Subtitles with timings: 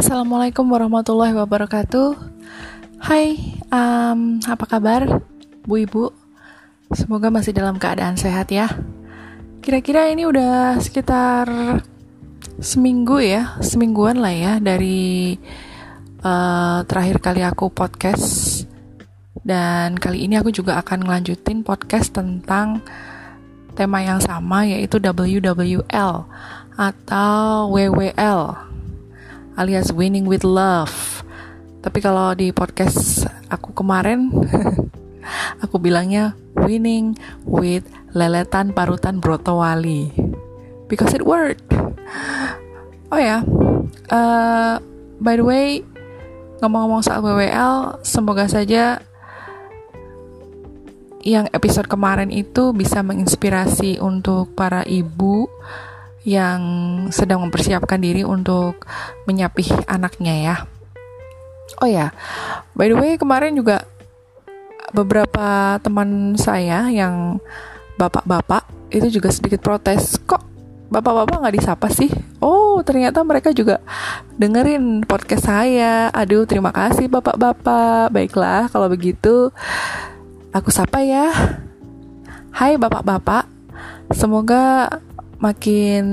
[0.00, 2.16] Assalamualaikum warahmatullahi wabarakatuh.
[3.04, 3.36] Hai,
[3.68, 5.20] um, apa kabar,
[5.68, 6.08] Bu Ibu?
[6.96, 8.80] Semoga masih dalam keadaan sehat ya.
[9.60, 11.44] Kira-kira ini udah sekitar
[12.56, 15.36] seminggu ya, semingguan lah ya dari
[16.24, 18.64] uh, terakhir kali aku podcast.
[19.44, 22.80] Dan kali ini aku juga akan ngelanjutin podcast tentang
[23.76, 26.24] tema yang sama yaitu WWL
[26.80, 28.69] atau WWL
[29.56, 31.22] alias winning with love.
[31.80, 34.28] Tapi kalau di podcast aku kemarin
[35.64, 37.16] aku bilangnya winning
[37.48, 40.12] with leletan parutan brotowali
[40.86, 41.64] because it worked.
[43.10, 43.42] Oh ya,
[44.12, 44.78] uh,
[45.18, 45.82] by the way
[46.60, 49.00] ngomong-ngomong soal WWL, semoga saja
[51.20, 55.48] yang episode kemarin itu bisa menginspirasi untuk para ibu
[56.24, 56.60] yang
[57.08, 58.84] sedang mempersiapkan diri untuk
[59.24, 60.56] menyapih anaknya ya.
[61.80, 62.12] Oh ya,
[62.76, 63.86] by the way kemarin juga
[64.90, 67.38] beberapa teman saya yang
[67.94, 70.42] bapak-bapak itu juga sedikit protes kok
[70.90, 72.10] bapak-bapak nggak disapa sih?
[72.42, 73.78] Oh ternyata mereka juga
[74.36, 76.10] dengerin podcast saya.
[76.10, 78.10] Aduh terima kasih bapak-bapak.
[78.10, 79.54] Baiklah kalau begitu
[80.50, 81.30] aku sapa ya.
[82.50, 83.46] Hai bapak-bapak,
[84.10, 84.90] semoga
[85.40, 86.04] makin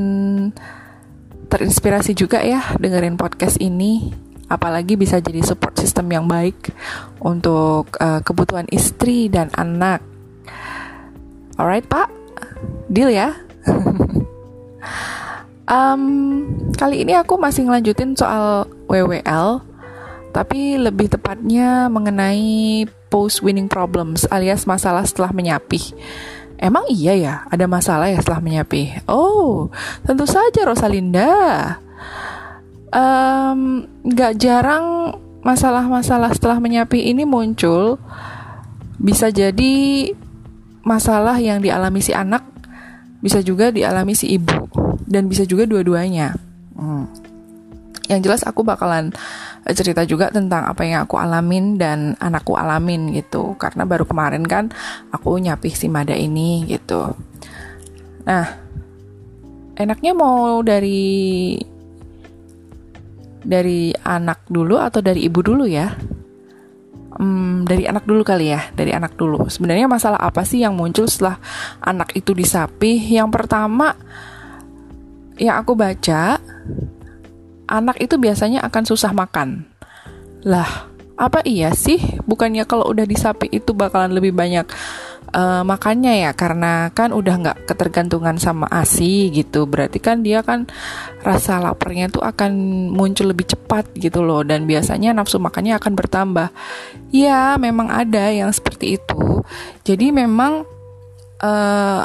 [1.47, 4.11] terinspirasi juga ya dengerin podcast ini
[4.47, 6.72] apalagi bisa jadi support system yang baik
[7.19, 10.00] untuk uh, kebutuhan istri dan anak.
[11.59, 12.08] Alright pak,
[12.88, 13.36] deal ya.
[15.67, 16.03] um,
[16.80, 19.59] kali ini aku masih ngelanjutin soal WWL,
[20.31, 25.91] tapi lebih tepatnya mengenai post winning problems alias masalah setelah menyapih.
[26.58, 29.05] Emang iya ya, ada masalah ya setelah menyapi?
[29.05, 29.69] Oh,
[30.02, 31.30] tentu saja Rosalinda.
[32.89, 35.13] Um, gak jarang
[35.45, 38.01] masalah-masalah setelah menyapi ini muncul.
[38.97, 40.09] Bisa jadi
[40.81, 42.41] masalah yang dialami si anak,
[43.22, 44.66] bisa juga dialami si ibu,
[45.06, 46.34] dan bisa juga dua-duanya.
[46.74, 47.06] Hmm.
[48.07, 49.12] Yang jelas aku bakalan
[49.75, 54.72] cerita juga tentang apa yang aku alamin dan anakku alamin gitu karena baru kemarin kan
[55.12, 57.12] aku nyapih si Mada ini gitu
[58.23, 58.47] nah
[59.75, 61.56] enaknya mau dari
[63.44, 65.91] dari anak dulu atau dari ibu dulu ya
[67.18, 69.50] Hmm, dari anak dulu kali ya, dari anak dulu.
[69.50, 71.41] Sebenarnya masalah apa sih yang muncul setelah
[71.81, 73.01] anak itu disapih?
[73.01, 73.97] Yang pertama,
[75.41, 76.38] yang aku baca,
[77.67, 79.67] anak itu biasanya akan susah makan.
[80.47, 80.88] Lah,
[81.19, 82.00] apa iya sih?
[82.23, 84.63] Bukannya kalau udah disapi itu bakalan lebih banyak
[85.35, 86.31] uh, makannya ya?
[86.31, 89.67] Karena kan udah nggak ketergantungan sama ASI gitu.
[89.67, 90.69] Berarti kan dia kan
[91.25, 92.51] rasa laparnya tuh akan
[92.94, 94.45] muncul lebih cepat gitu loh.
[94.47, 96.50] Dan biasanya nafsu makannya akan bertambah.
[97.11, 99.44] Ya, memang ada yang seperti itu.
[99.83, 100.63] Jadi memang
[101.44, 102.03] uh,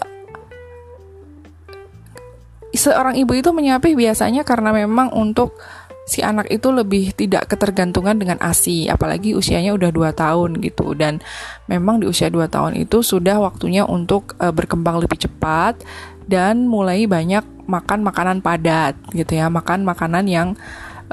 [2.73, 5.57] seorang ibu itu menyapih biasanya karena memang untuk
[6.03, 11.23] si anak itu lebih tidak ketergantungan dengan ASI apalagi usianya udah 2 tahun gitu dan
[11.71, 15.79] memang di usia 2 tahun itu sudah waktunya untuk uh, berkembang lebih cepat
[16.27, 20.49] dan mulai banyak makan makanan padat gitu ya makan makanan yang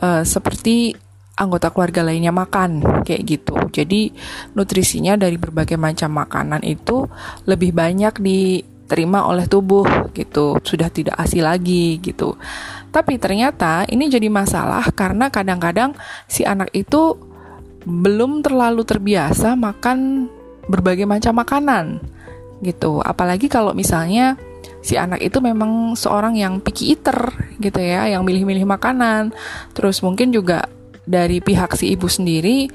[0.01, 0.97] uh, seperti
[1.39, 3.55] anggota keluarga lainnya makan kayak gitu.
[3.71, 4.11] Jadi
[4.59, 7.07] nutrisinya dari berbagai macam makanan itu
[7.47, 8.59] lebih banyak di
[8.89, 12.33] diterima oleh tubuh gitu, sudah tidak asi lagi gitu.
[12.89, 15.94] Tapi ternyata ini jadi masalah karena kadang-kadang
[16.25, 17.13] si anak itu
[17.85, 20.25] belum terlalu terbiasa makan
[20.66, 22.01] berbagai macam makanan
[22.66, 22.97] gitu.
[23.05, 24.41] Apalagi kalau misalnya
[24.81, 27.29] si anak itu memang seorang yang picky eater
[27.61, 29.38] gitu ya, yang milih-milih makanan.
[29.77, 30.66] Terus mungkin juga
[31.06, 32.66] dari pihak si ibu sendiri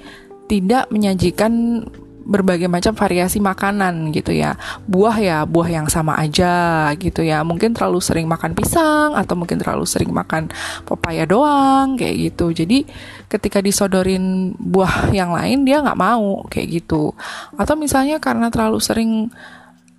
[0.46, 1.82] tidak menyajikan
[2.24, 4.56] berbagai macam variasi makanan gitu ya.
[4.88, 7.44] Buah ya, buah yang sama aja gitu ya.
[7.44, 10.48] Mungkin terlalu sering makan pisang atau mungkin terlalu sering makan
[10.88, 12.50] pepaya doang kayak gitu.
[12.50, 12.88] Jadi
[13.28, 17.12] ketika disodorin buah yang lain dia nggak mau kayak gitu.
[17.60, 19.28] Atau misalnya karena terlalu sering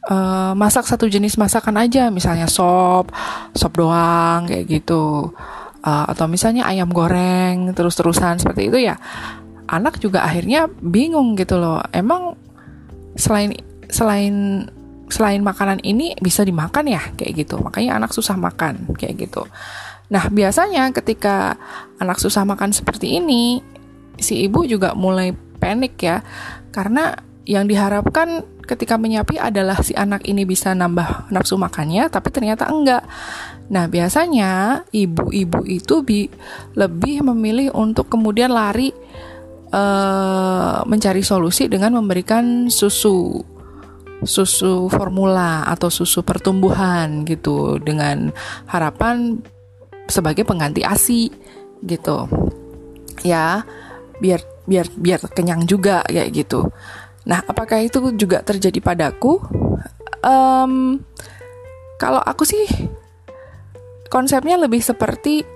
[0.09, 3.13] uh, masak satu jenis masakan aja, misalnya sop,
[3.53, 5.29] sop doang kayak gitu.
[5.85, 8.97] Uh, atau misalnya ayam goreng terus-terusan seperti itu ya
[9.67, 11.81] anak juga akhirnya bingung gitu loh.
[11.91, 12.37] Emang
[13.15, 13.55] selain
[13.89, 14.67] selain
[15.05, 17.61] selain makanan ini bisa dimakan ya kayak gitu.
[17.61, 19.45] Makanya anak susah makan kayak gitu.
[20.09, 21.57] Nah, biasanya ketika
[21.97, 23.61] anak susah makan seperti ini,
[24.21, 26.21] si ibu juga mulai panik ya.
[26.69, 32.69] Karena yang diharapkan ketika menyapi adalah si anak ini bisa nambah nafsu makannya, tapi ternyata
[32.69, 33.05] enggak.
[33.69, 36.29] Nah, biasanya ibu-ibu itu bi
[36.77, 38.93] lebih memilih untuk kemudian lari
[39.75, 43.43] uh, mencari solusi dengan memberikan susu
[44.25, 48.31] susu formula atau susu pertumbuhan gitu dengan
[48.65, 49.37] harapan
[50.07, 51.29] sebagai pengganti ASI
[51.83, 52.25] gitu.
[53.21, 53.67] Ya,
[54.23, 56.71] biar biar biar kenyang juga kayak gitu.
[57.25, 59.41] Nah, apakah itu juga terjadi padaku?
[60.25, 61.01] Um,
[62.01, 62.65] kalau aku sih
[64.09, 65.54] konsepnya lebih seperti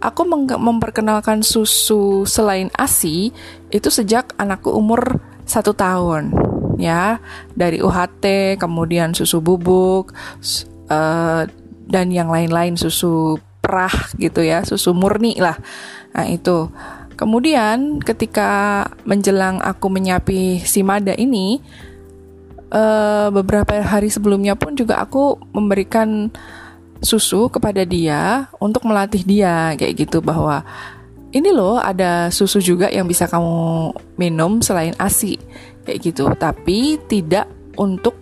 [0.00, 0.22] aku
[0.56, 3.32] memperkenalkan susu selain ASI
[3.72, 6.32] itu sejak anakku umur satu tahun
[6.76, 7.18] ya.
[7.56, 10.12] Dari UHT kemudian susu bubuk
[10.92, 11.42] uh,
[11.86, 15.56] dan yang lain-lain susu perah gitu ya susu murni lah.
[16.14, 16.70] Nah itu.
[17.16, 21.64] Kemudian ketika menjelang aku menyapi si Mada ini
[22.68, 26.28] uh, beberapa hari sebelumnya pun juga aku memberikan
[27.04, 30.64] susu kepada dia untuk melatih dia kayak gitu bahwa
[31.36, 35.36] ini loh ada susu juga yang bisa kamu minum selain ASI
[35.84, 36.32] kayak gitu.
[36.32, 37.44] Tapi tidak
[37.76, 38.16] untuk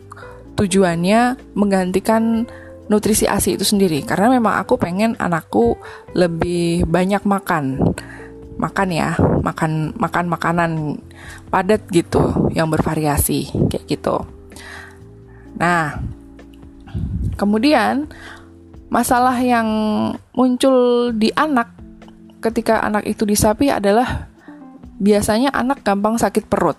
[0.58, 2.46] tujuannya menggantikan
[2.90, 4.02] nutrisi ASI itu sendiri.
[4.02, 5.78] Karena memang aku pengen anakku
[6.16, 7.94] lebih banyak makan.
[8.54, 10.70] Makan ya makan makan makanan
[11.50, 14.22] padat gitu yang bervariasi kayak gitu.
[15.58, 15.98] Nah
[17.34, 18.06] kemudian
[18.94, 19.66] masalah yang
[20.38, 21.66] muncul di anak
[22.38, 24.30] ketika anak itu disapi adalah
[25.02, 26.78] biasanya anak gampang sakit perut.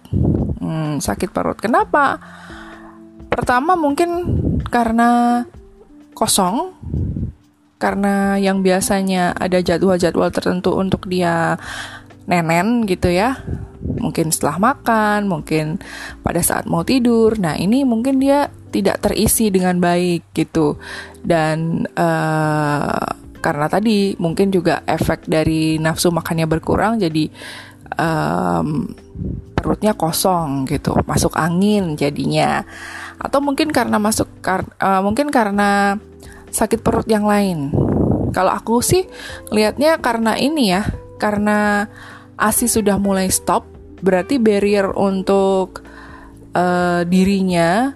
[0.63, 1.59] Hmm, sakit perut.
[1.59, 2.15] Kenapa?
[3.27, 4.31] Pertama mungkin
[4.71, 5.43] karena
[6.15, 6.71] kosong,
[7.75, 11.59] karena yang biasanya ada jadwal-jadwal tertentu untuk dia
[12.31, 13.43] nenen gitu ya.
[13.99, 15.83] Mungkin setelah makan, mungkin
[16.23, 17.35] pada saat mau tidur.
[17.35, 20.75] Nah, ini mungkin dia tidak terisi dengan baik gitu.
[21.23, 23.07] Dan uh,
[23.39, 27.31] karena tadi mungkin juga efek dari nafsu makannya berkurang jadi
[27.95, 28.91] um,
[29.55, 30.91] perutnya kosong gitu.
[31.07, 32.67] Masuk angin jadinya.
[33.15, 35.95] Atau mungkin karena masuk kar uh, mungkin karena
[36.51, 37.71] sakit perut yang lain.
[38.35, 39.07] Kalau aku sih
[39.55, 40.83] lihatnya karena ini ya
[41.15, 41.87] karena
[42.35, 43.63] asi sudah mulai stop
[44.03, 45.79] berarti barrier untuk
[46.51, 47.95] uh, dirinya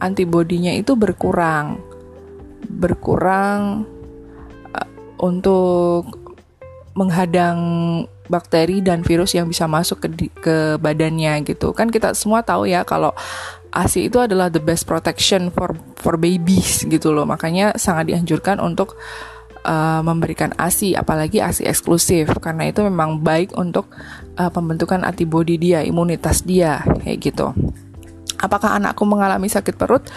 [0.00, 1.78] antibodinya itu berkurang.
[2.66, 3.84] Berkurang
[4.74, 4.88] uh,
[5.20, 6.18] untuk
[6.96, 7.58] menghadang
[8.30, 10.08] bakteri dan virus yang bisa masuk ke
[10.40, 11.70] ke badannya gitu.
[11.76, 13.14] Kan kita semua tahu ya kalau
[13.70, 17.26] ASI itu adalah the best protection for for babies gitu loh.
[17.26, 18.98] Makanya sangat dianjurkan untuk
[19.62, 22.30] uh, memberikan ASI apalagi ASI eksklusif.
[22.38, 23.90] Karena itu memang baik untuk
[24.38, 27.50] uh, pembentukan antibodi dia imunitas dia kayak gitu
[28.40, 30.08] Apakah anakku mengalami sakit perut?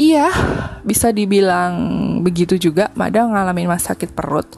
[0.00, 0.32] Iya,
[0.82, 1.74] bisa dibilang
[2.24, 2.88] begitu juga.
[2.96, 4.48] Mada ngalamin mas sakit perut.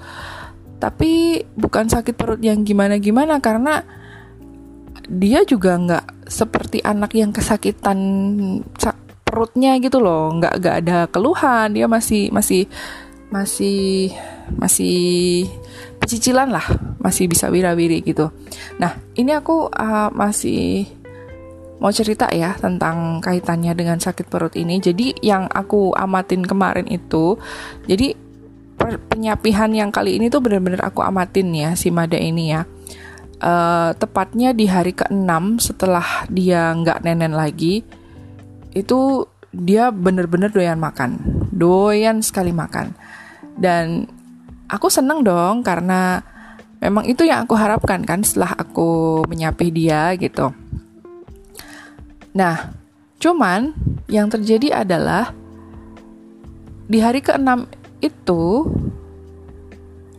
[0.78, 3.82] Tapi bukan sakit perut yang gimana-gimana karena
[5.04, 7.98] dia juga nggak seperti anak yang kesakitan
[9.26, 10.30] perutnya gitu loh.
[10.38, 11.74] Nggak nggak ada keluhan.
[11.74, 12.70] Dia masih masih
[13.34, 14.14] masih
[14.54, 15.50] masih
[15.98, 16.64] pecicilan lah,
[17.02, 18.30] masih bisa wirawiri gitu.
[18.78, 20.86] Nah ini aku uh, masih
[21.84, 24.80] mau cerita ya tentang kaitannya dengan sakit perut ini.
[24.80, 27.36] Jadi yang aku amatin kemarin itu,
[27.84, 28.16] jadi
[29.12, 32.64] penyapihan yang kali ini tuh bener-bener aku amatin ya si Mada ini ya.
[33.44, 37.84] Uh, tepatnya di hari ke-6 setelah dia nggak nenen lagi,
[38.72, 41.20] itu dia bener-bener doyan makan,
[41.52, 42.96] doyan sekali makan.
[43.60, 44.08] Dan
[44.72, 46.24] aku seneng dong karena
[46.80, 50.64] memang itu yang aku harapkan kan setelah aku menyapih dia gitu
[52.34, 52.74] Nah,
[53.22, 53.72] cuman
[54.10, 55.30] yang terjadi adalah
[56.84, 57.70] di hari ke-6
[58.04, 58.68] itu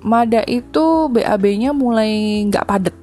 [0.05, 2.95] Mada itu BAB-nya mulai nggak padat.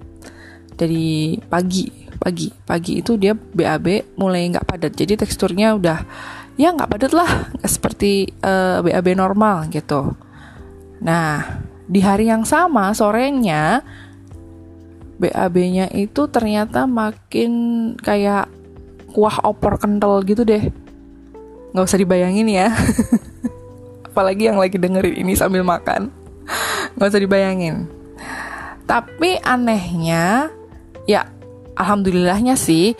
[0.79, 1.91] Dari pagi
[2.23, 4.95] pagi pagi itu dia BAB mulai nggak padat.
[4.95, 5.99] Jadi teksturnya udah
[6.55, 7.51] ya nggak padat lah.
[7.67, 10.15] Seperti uh, eh, BAB normal gitu.
[11.03, 13.83] Nah di hari yang sama sorenya
[15.19, 17.51] BAB-nya itu ternyata makin
[17.99, 18.47] kayak
[19.13, 20.73] kuah opor kental gitu deh.
[21.73, 22.69] Nggak usah dibayangin ya.
[24.09, 26.09] Apalagi yang lagi dengerin ini sambil makan.
[26.97, 27.89] Nggak usah dibayangin.
[28.89, 30.53] Tapi anehnya
[31.09, 31.29] ya
[31.79, 32.93] alhamdulillahnya sih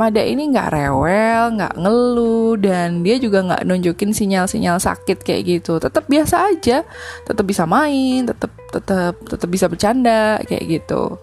[0.00, 5.76] Mada ini nggak rewel, nggak ngeluh, dan dia juga nggak nunjukin sinyal-sinyal sakit kayak gitu.
[5.76, 6.88] Tetap biasa aja,
[7.28, 11.20] tetap bisa main, tetap tetap tetap bisa bercanda kayak gitu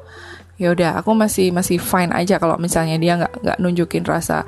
[0.57, 4.41] ya udah aku masih masih fine aja kalau misalnya dia nggak nggak nunjukin rasa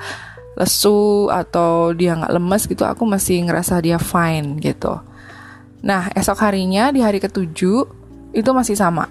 [0.57, 4.99] lesu atau dia nggak lemes gitu aku masih ngerasa dia fine gitu.
[5.85, 7.85] Nah esok harinya di hari ketujuh
[8.33, 9.07] itu masih sama.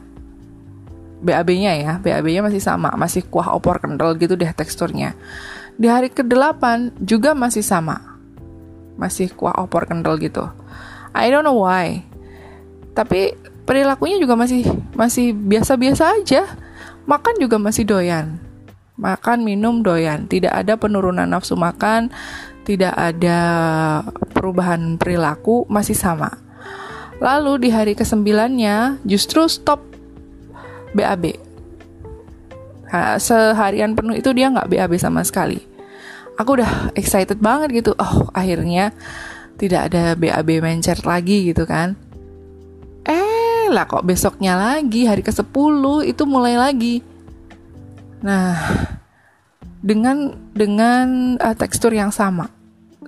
[1.19, 5.15] BAB-nya ya BAB-nya masih sama masih kuah opor kental gitu deh teksturnya.
[5.79, 8.19] Di hari ke-8 juga masih sama
[8.99, 10.51] masih kuah opor kental gitu.
[11.15, 12.03] I don't know why
[12.99, 14.67] tapi perilakunya juga masih
[14.99, 16.43] masih biasa-biasa aja
[17.09, 18.37] makan juga masih doyan.
[19.01, 20.29] Makan minum doyan.
[20.29, 22.13] Tidak ada penurunan nafsu makan
[22.69, 23.41] tidak ada
[24.37, 26.37] perubahan perilaku masih sama.
[27.17, 29.81] Lalu di hari kesembilannya justru stop
[30.93, 31.41] BAB
[33.21, 35.65] seharian penuh itu dia nggak BAB sama sekali.
[36.37, 37.97] Aku udah excited banget gitu.
[37.97, 38.93] Oh akhirnya
[39.57, 41.97] tidak ada BAB mencer lagi gitu kan
[43.71, 45.45] lah kok besoknya lagi hari ke 10
[46.09, 47.05] itu mulai lagi
[48.19, 48.59] Nah,
[49.79, 52.51] dengan dengan uh, tekstur yang sama,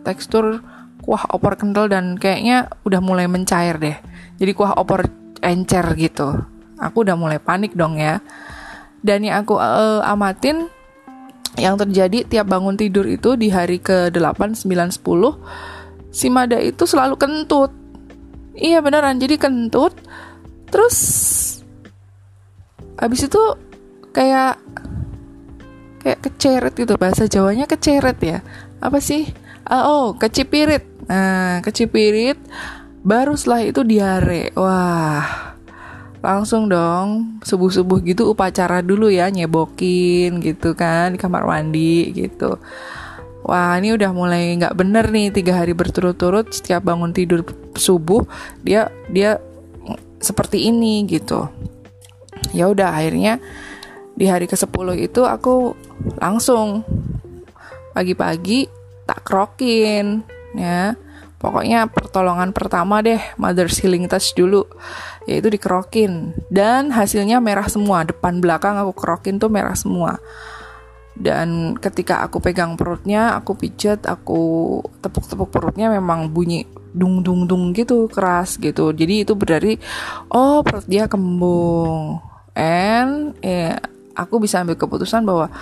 [0.06, 0.62] tekstur
[1.02, 3.96] kuah opor kental dan kayaknya udah mulai mencair deh.
[4.38, 5.10] Jadi kuah opor
[5.42, 6.46] encer gitu.
[6.78, 8.22] Aku udah mulai panik dong ya.
[9.00, 10.70] Dan yang aku uh, amatin
[11.58, 17.18] yang terjadi tiap bangun tidur itu di hari ke-8, 9, 10 si Mada itu selalu
[17.18, 17.74] kentut.
[18.54, 19.96] Iya beneran, jadi kentut.
[20.70, 20.96] Terus
[22.96, 23.42] habis itu
[24.14, 24.58] kayak
[26.00, 28.38] kayak keceret gitu bahasa Jawanya keceret ya.
[28.80, 29.28] Apa sih?
[29.68, 30.86] Uh, oh kecipirit.
[31.10, 32.40] Nah kecipirit
[33.04, 34.54] baru setelah itu diare.
[34.56, 35.50] Wah
[36.20, 42.60] langsung dong subuh-subuh gitu upacara dulu ya nyebokin gitu kan di kamar mandi gitu.
[43.40, 47.40] Wah ini udah mulai nggak bener nih tiga hari berturut-turut setiap bangun tidur
[47.72, 48.28] subuh
[48.60, 49.40] dia dia
[50.20, 51.48] seperti ini gitu.
[52.52, 53.40] Ya udah akhirnya
[54.14, 55.72] di hari ke-10 itu aku
[56.20, 56.84] langsung
[57.96, 58.68] pagi-pagi
[59.08, 60.22] tak krokin
[60.54, 60.94] ya.
[61.40, 64.68] Pokoknya pertolongan pertama deh mother healing touch dulu
[65.24, 66.36] yaitu dikerokin.
[66.52, 70.20] Dan hasilnya merah semua depan belakang aku kerokin tuh merah semua
[71.20, 76.64] dan ketika aku pegang perutnya aku pijat aku tepuk-tepuk perutnya memang bunyi
[76.96, 78.90] dung dung dung gitu keras gitu.
[78.90, 79.76] Jadi itu berarti
[80.32, 82.24] oh perut dia kembung.
[82.56, 83.78] And ya
[84.16, 85.52] aku bisa ambil keputusan bahwa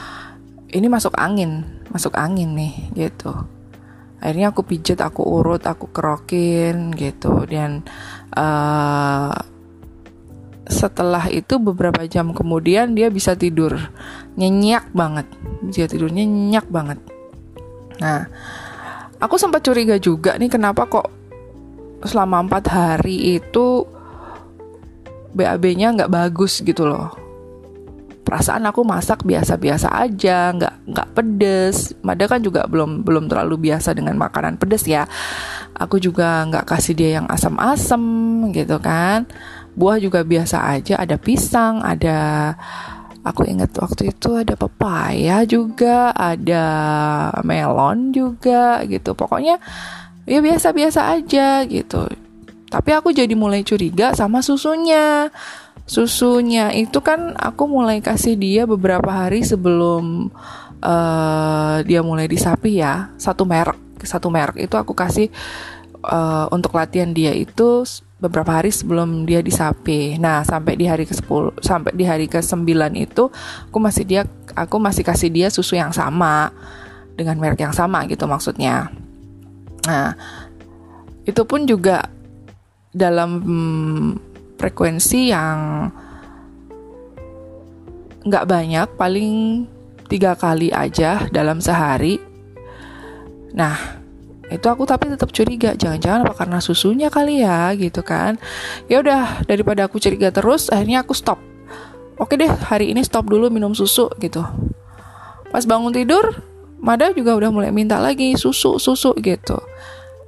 [0.71, 3.35] ini masuk angin, masuk angin nih gitu.
[4.19, 7.47] Akhirnya aku pijat, aku urut, aku kerokin gitu.
[7.47, 7.87] Dan
[8.35, 9.35] uh,
[10.69, 13.75] setelah itu beberapa jam kemudian dia bisa tidur.
[14.37, 15.27] Nyenyak banget,
[15.73, 17.01] dia tidur nyenyak banget.
[17.99, 18.29] Nah,
[19.19, 21.09] aku sempat curiga juga nih kenapa kok
[22.07, 23.83] selama empat hari itu
[25.35, 27.11] BAB-nya nggak bagus gitu loh.
[28.29, 31.97] Perasaan aku masak biasa-biasa aja nggak nggak pedes.
[32.05, 35.09] Mada kan juga belum belum terlalu biasa dengan makanan pedes ya.
[35.81, 38.05] Aku juga nggak kasih dia yang asam-asam
[38.53, 39.25] gitu kan
[39.79, 42.53] buah juga biasa aja ada pisang ada
[43.29, 46.65] aku ingat waktu itu ada pepaya juga ada
[47.45, 49.13] melon juga gitu.
[49.13, 49.61] Pokoknya
[50.25, 52.09] ya biasa-biasa aja gitu.
[52.69, 55.33] Tapi aku jadi mulai curiga sama susunya.
[55.89, 60.29] Susunya itu kan aku mulai kasih dia beberapa hari sebelum
[60.85, 63.13] uh, dia mulai disapi ya.
[63.17, 65.27] Satu merek satu merek itu aku kasih
[66.07, 67.83] uh, untuk latihan dia itu
[68.19, 70.19] beberapa hari sebelum dia disapi.
[70.19, 72.67] Nah, sampai di hari ke-10 sampai di hari ke-9
[72.99, 73.31] itu
[73.71, 74.23] aku masih dia
[74.59, 76.51] aku masih kasih dia susu yang sama
[77.15, 78.91] dengan merek yang sama gitu maksudnya.
[79.87, 80.19] Nah,
[81.27, 82.11] itu pun juga
[82.91, 84.09] dalam hmm,
[84.59, 85.89] frekuensi yang
[88.27, 89.65] nggak banyak, paling
[90.11, 92.19] tiga kali aja dalam sehari.
[93.55, 93.98] Nah,
[94.49, 98.41] itu aku tapi tetap curiga, jangan-jangan apa karena susunya kali ya, gitu kan?
[98.89, 101.37] Ya udah, daripada aku curiga terus, akhirnya aku stop.
[102.19, 104.43] Oke deh, hari ini stop dulu minum susu gitu.
[105.53, 106.35] Pas bangun tidur,
[106.79, 109.59] Mada juga udah mulai minta lagi susu, susu gitu.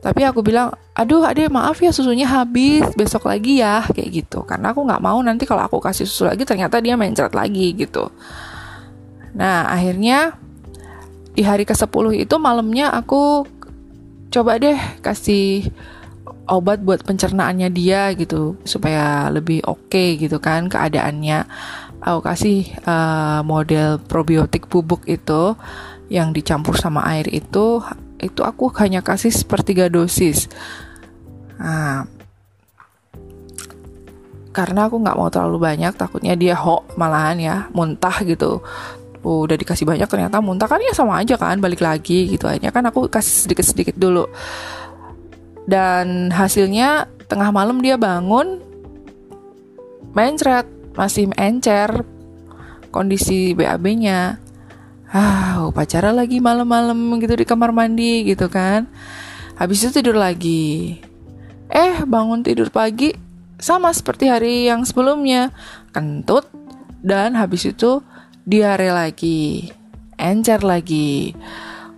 [0.00, 4.42] Tapi aku bilang, aduh adek maaf ya susunya habis, besok lagi ya, kayak gitu.
[4.42, 8.10] Karena aku nggak mau nanti kalau aku kasih susu lagi ternyata dia mencret lagi gitu.
[9.36, 10.34] Nah akhirnya
[11.36, 13.46] di hari ke-10 itu malamnya aku
[14.30, 15.68] coba deh kasih
[16.46, 21.46] obat buat pencernaannya dia gitu supaya lebih oke okay, gitu kan keadaannya
[22.02, 25.54] aku kasih uh, model probiotik bubuk itu
[26.10, 27.82] yang dicampur sama air itu
[28.20, 30.46] itu aku hanya kasih sepertiga dosis.
[31.56, 32.04] Nah,
[34.52, 38.60] karena aku nggak mau terlalu banyak, takutnya dia ho malahan ya, muntah gitu.
[39.24, 40.80] Oh, udah dikasih banyak ternyata muntah kan?
[40.80, 42.48] Ya sama aja kan balik lagi gitu.
[42.48, 44.28] Aja kan aku kasih sedikit-sedikit dulu.
[45.68, 48.58] Dan hasilnya tengah malam dia bangun
[50.10, 50.66] mencret
[50.98, 52.02] masih encer
[52.90, 54.42] kondisi BAB-nya
[55.10, 58.86] ah pacaran lagi malam-malam gitu di kamar mandi gitu kan.
[59.58, 60.98] Habis itu tidur lagi.
[61.70, 63.14] Eh bangun tidur pagi
[63.58, 65.50] sama seperti hari yang sebelumnya.
[65.90, 66.46] Kentut
[67.02, 68.02] dan habis itu
[68.50, 69.71] diare lagi
[70.21, 71.33] encer lagi.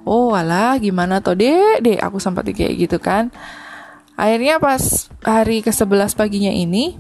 [0.07, 3.35] Oh alah gimana toh deh deh aku sempat kayak gitu kan.
[4.15, 6.95] Akhirnya pas hari ke 11 paginya ini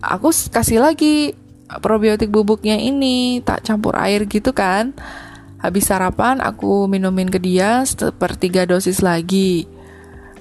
[0.00, 1.36] aku kasih lagi
[1.80, 4.96] probiotik bubuknya ini tak campur air gitu kan.
[5.60, 9.64] Habis sarapan aku minumin ke dia sepertiga dosis lagi.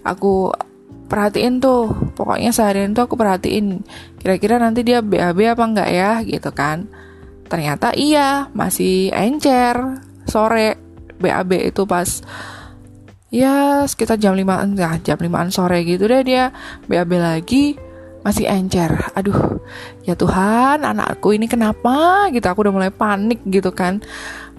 [0.03, 0.51] Aku
[1.07, 3.87] perhatiin tuh pokoknya seharian tuh aku perhatiin
[4.19, 6.91] kira-kira nanti dia BAB apa enggak ya gitu kan
[7.47, 10.79] ternyata iya masih encer sore
[11.19, 12.23] BAB itu pas
[13.33, 16.53] ya sekitar jam 5 ya jam 5 sore gitu deh dia
[16.85, 17.79] BAB lagi
[18.23, 18.91] masih encer.
[19.13, 19.59] Aduh
[20.07, 22.47] ya Tuhan anakku ini kenapa gitu?
[22.47, 23.99] Aku udah mulai panik gitu kan.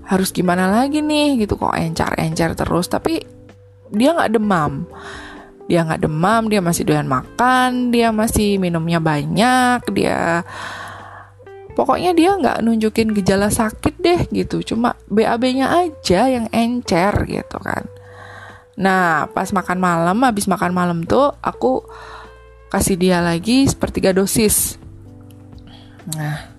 [0.05, 2.87] Harus gimana lagi nih gitu kok encer encer terus?
[2.93, 3.25] Tapi
[3.89, 4.85] dia nggak demam.
[5.65, 10.45] Dia nggak demam dia masih doyan makan dia masih minumnya banyak dia
[11.75, 14.63] pokoknya dia nggak nunjukin gejala sakit deh gitu.
[14.63, 17.87] Cuma BAB-nya aja yang encer gitu kan.
[18.79, 21.87] Nah pas makan malam habis makan malam tuh aku
[22.71, 24.79] kasih dia lagi sepertiga dosis.
[26.15, 26.51] Nah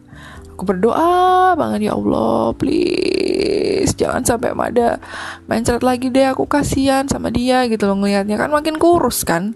[0.56, 5.04] aku berdoa banget ya Allah please jangan sampai Mada
[5.52, 9.56] mencret lagi deh aku kasihan sama dia gitu loh ngelihatnya kan makin kurus kan.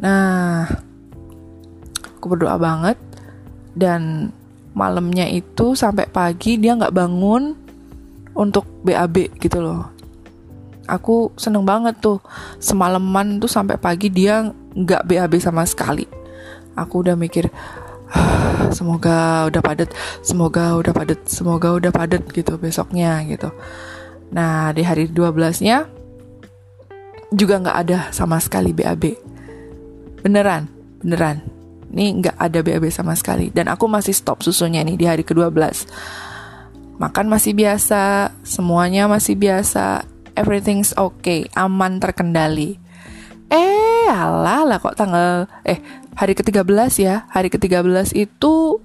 [0.00, 0.64] Nah
[2.16, 2.96] aku berdoa banget
[3.76, 4.32] dan
[4.78, 7.58] malamnya itu sampai pagi dia nggak bangun
[8.38, 9.90] untuk BAB gitu loh
[10.86, 12.22] aku seneng banget tuh
[12.62, 16.06] semalaman tuh sampai pagi dia nggak BAB sama sekali
[16.78, 17.50] aku udah mikir
[18.72, 19.90] semoga udah padat,
[20.24, 23.52] semoga udah padat, semoga udah padat gitu besoknya gitu.
[24.32, 25.88] Nah di hari 12-nya
[27.32, 29.04] juga nggak ada sama sekali BAB.
[30.24, 30.68] Beneran,
[31.04, 31.57] beneran.
[31.88, 33.48] Ini nggak ada BAB sama sekali.
[33.48, 35.88] Dan aku masih stop susunya nih di hari ke-12.
[36.98, 40.02] Makan masih biasa, semuanya masih biasa,
[40.34, 42.76] everything's okay, aman terkendali.
[43.48, 45.80] Eh, alah lah kok tanggal eh
[46.18, 47.24] hari ke-13 ya.
[47.32, 48.82] Hari ke-13 itu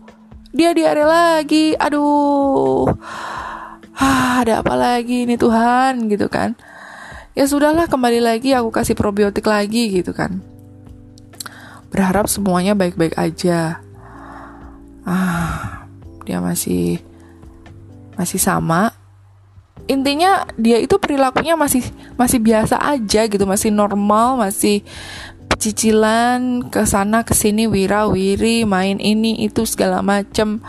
[0.54, 1.74] dia diare lagi.
[1.76, 2.88] Aduh.
[3.94, 6.54] Ah, ada apa lagi ini Tuhan gitu kan.
[7.34, 10.53] Ya sudahlah kembali lagi aku kasih probiotik lagi gitu kan.
[11.94, 13.78] Berharap semuanya baik-baik aja.
[15.06, 15.86] Ah,
[16.26, 16.98] dia masih
[18.18, 18.90] masih sama.
[19.86, 21.86] Intinya dia itu perilakunya masih
[22.18, 24.82] masih biasa aja gitu masih normal masih
[25.60, 30.60] cicilan ke sana ke sini wira-wiri main ini itu segala macem.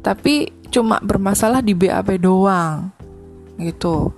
[0.00, 2.90] Tapi cuma bermasalah di BAP doang
[3.60, 4.12] gitu.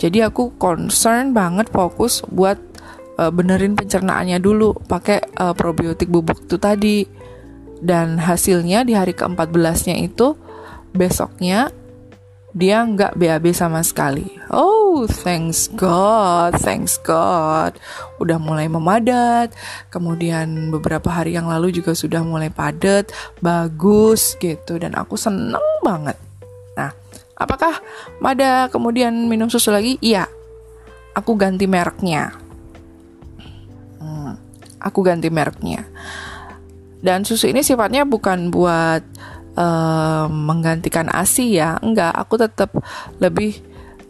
[0.00, 2.58] Jadi aku concern banget fokus buat
[3.22, 7.06] uh, benerin pencernaannya dulu pakai uh, probiotik bubuk itu tadi
[7.82, 10.34] dan hasilnya di hari ke-14 nya itu
[10.94, 11.70] besoknya
[12.52, 14.28] dia nggak BAB sama sekali.
[14.52, 17.80] Oh, thanks God, thanks God.
[18.20, 19.56] Udah mulai memadat.
[19.88, 23.08] Kemudian beberapa hari yang lalu juga sudah mulai padat,
[23.40, 24.76] bagus gitu.
[24.76, 26.20] Dan aku seneng banget.
[26.76, 26.92] Nah,
[27.40, 27.80] apakah
[28.20, 29.96] Mada kemudian minum susu lagi?
[30.04, 30.28] Iya.
[31.16, 32.36] Aku ganti mereknya.
[34.82, 35.86] Aku ganti mereknya.
[37.02, 39.02] Dan susu ini sifatnya bukan buat
[39.58, 41.78] uh, menggantikan ASI ya.
[41.82, 42.70] Enggak aku tetap
[43.18, 43.58] lebih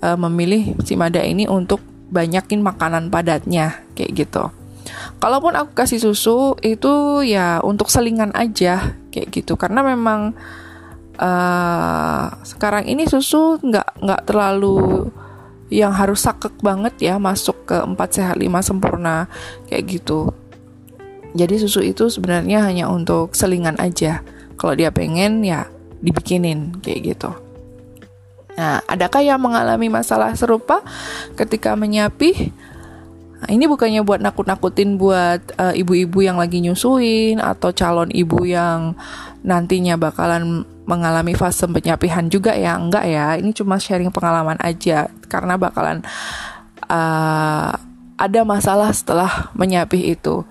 [0.05, 1.81] uh, memilih si Mada ini untuk
[2.13, 4.45] banyakin makanan padatnya kayak gitu.
[5.23, 9.57] Kalaupun aku kasih susu itu ya untuk selingan aja kayak gitu.
[9.57, 10.37] Karena memang
[11.17, 15.09] uh, sekarang ini susu nggak nggak terlalu
[15.73, 19.25] yang harus sakek banget ya masuk ke 4 sehat 5 sempurna
[19.73, 20.29] kayak gitu
[21.33, 24.21] jadi susu itu sebenarnya hanya untuk selingan aja
[24.61, 25.69] kalau dia pengen ya
[26.03, 27.31] dibikinin kayak gitu.
[28.53, 30.85] Nah, adakah yang mengalami masalah serupa
[31.39, 32.53] ketika menyapi?
[33.43, 38.95] Nah, ini bukannya buat nakut-nakutin buat uh, ibu-ibu yang lagi nyusuin atau calon ibu yang
[39.43, 43.35] nantinya bakalan mengalami fase penyapihan juga ya, enggak ya.
[43.41, 46.05] Ini cuma sharing pengalaman aja karena bakalan
[46.87, 47.73] uh,
[48.21, 50.45] ada masalah setelah menyapih itu.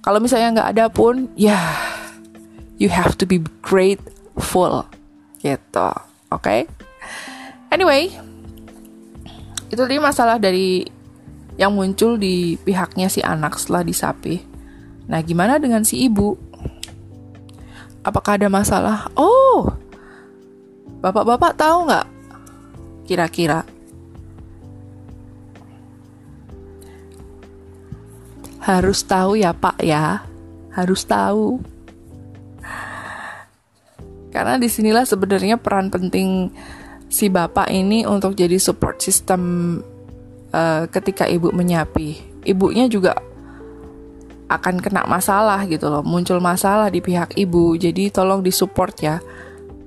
[0.00, 1.60] Kalau misalnya nggak ada pun, ya
[2.80, 4.88] you have to be grateful
[5.44, 5.92] gitu
[6.32, 6.40] oke?
[6.40, 6.64] Okay?
[7.68, 8.08] anyway
[9.68, 10.88] itu tadi masalah dari
[11.60, 14.40] yang muncul di pihaknya si anak setelah disapih
[15.06, 16.38] nah gimana dengan si ibu?
[18.00, 19.12] Apakah ada masalah?
[19.12, 19.68] Oh
[21.04, 22.06] bapak-bapak tahu nggak
[23.04, 23.68] kira-kira
[28.78, 30.22] harus tahu ya pak ya
[30.70, 31.58] harus tahu
[34.30, 36.54] karena di sinilah sebenarnya peran penting
[37.10, 39.42] si bapak ini untuk jadi support system
[40.54, 42.22] uh, ketika ibu menyapi.
[42.46, 43.18] Ibunya juga
[44.50, 47.74] akan kena masalah gitu loh, muncul masalah di pihak ibu.
[47.74, 49.16] Jadi tolong disupport ya.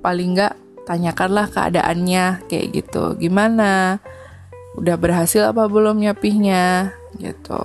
[0.04, 3.16] Paling nggak tanyakanlah keadaannya kayak gitu.
[3.16, 3.98] Gimana?
[4.74, 6.94] Udah berhasil apa belum nyapihnya?
[7.18, 7.62] Gitu.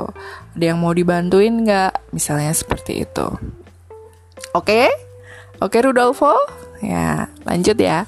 [0.53, 2.13] Ada yang mau dibantuin nggak?
[2.13, 3.27] Misalnya seperti itu.
[4.53, 4.85] Oke?
[4.85, 4.87] Okay?
[5.59, 6.33] Oke okay, Rudolfo?
[6.79, 8.07] Ya, lanjut ya.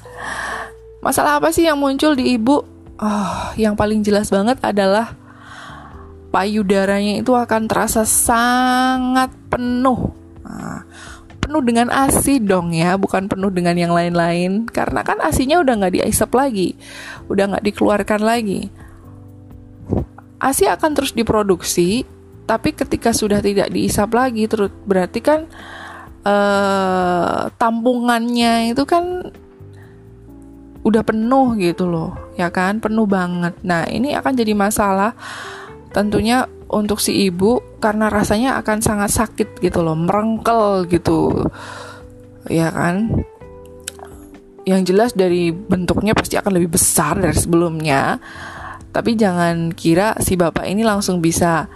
[1.04, 2.64] Masalah apa sih yang muncul di ibu?
[3.02, 5.18] Oh, yang paling jelas banget adalah
[6.32, 10.14] payudaranya itu akan terasa sangat penuh.
[10.46, 10.86] Nah,
[11.42, 14.64] penuh dengan ASI dong ya, bukan penuh dengan yang lain-lain.
[14.64, 16.78] Karena kan ASINya udah nggak diisap lagi,
[17.28, 18.72] udah nggak dikeluarkan lagi.
[20.42, 22.02] ASI akan terus diproduksi,
[22.50, 25.46] tapi ketika sudah tidak diisap lagi, terus berarti kan
[26.26, 29.30] uh, tampungannya itu kan
[30.82, 32.82] udah penuh gitu loh, ya kan?
[32.82, 33.54] Penuh banget.
[33.62, 35.14] Nah, ini akan jadi masalah
[35.94, 41.46] tentunya untuk si ibu karena rasanya akan sangat sakit gitu loh, merengkel gitu.
[42.50, 43.14] Ya kan?
[44.66, 48.18] Yang jelas dari bentuknya pasti akan lebih besar dari sebelumnya.
[48.92, 51.72] Tapi jangan kira si bapak ini langsung bisa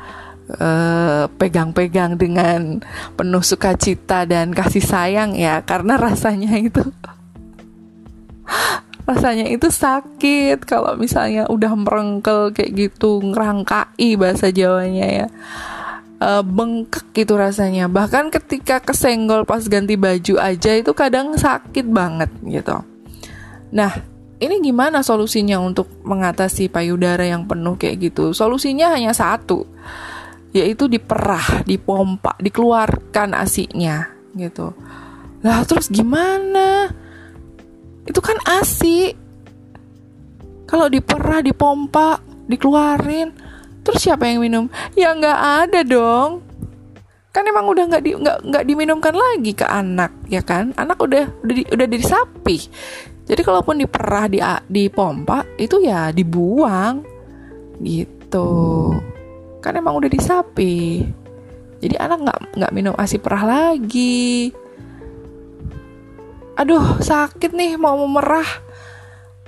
[0.46, 2.78] Eh, pegang-pegang uh, dengan
[3.18, 6.86] penuh sukacita dan kasih sayang ya karena rasanya itu
[9.10, 15.26] rasanya itu sakit kalau misalnya udah merengkel kayak gitu ngerangkai bahasa Jawanya ya.
[16.22, 17.90] Uh, bengkak gitu rasanya.
[17.90, 22.86] Bahkan ketika kesenggol pas ganti baju aja itu kadang sakit banget gitu.
[23.74, 23.98] Nah
[24.36, 29.64] ini gimana solusinya untuk mengatasi payudara yang penuh kayak gitu solusinya hanya satu
[30.56, 34.72] yaitu diperah, dipompa, dikeluarkan asinya gitu.
[35.44, 36.88] Lah terus gimana?
[38.08, 39.12] Itu kan asi.
[40.64, 42.18] Kalau diperah, dipompa,
[42.48, 43.30] dikeluarin,
[43.84, 44.64] terus siapa yang minum?
[44.98, 46.42] Ya nggak ada dong.
[47.30, 48.16] Kan emang udah nggak di,
[48.66, 50.72] diminumkan lagi ke anak, ya kan?
[50.74, 52.56] Anak udah udah udah dari sapi.
[53.26, 54.38] Jadi kalaupun diperah, di
[54.70, 57.02] dipompa, itu ya dibuang.
[57.82, 58.50] Gitu.
[59.58, 61.02] Kan emang udah disapi
[61.80, 64.52] jadi anak nggak nggak minum asi perah lagi.
[66.56, 68.48] Aduh sakit nih mau memerah.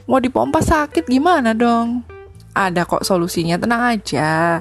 [0.08, 2.04] Mau dipompa sakit gimana dong?
[2.52, 4.60] Ada kok solusinya tenang aja.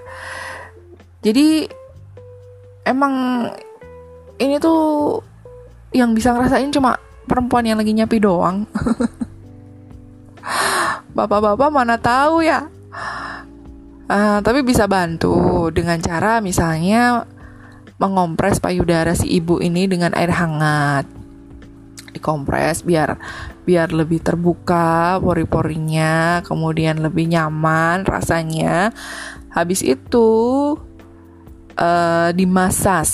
[1.23, 1.67] Jadi
[2.87, 3.47] emang
[4.39, 5.19] ini tuh
[5.91, 6.95] yang bisa ngerasain cuma
[7.27, 8.65] perempuan yang lagi nyapi doang
[11.17, 12.71] bapak-bapak mana tahu ya
[14.07, 17.27] Uh, tapi bisa bantu dengan cara misalnya
[17.99, 21.03] mengompres payudara si ibu ini dengan air hangat.
[22.15, 23.19] Dikompres biar
[23.67, 28.95] biar lebih terbuka pori-porinya, kemudian lebih nyaman rasanya.
[29.51, 30.29] Habis itu
[31.75, 33.11] uh, dimasas,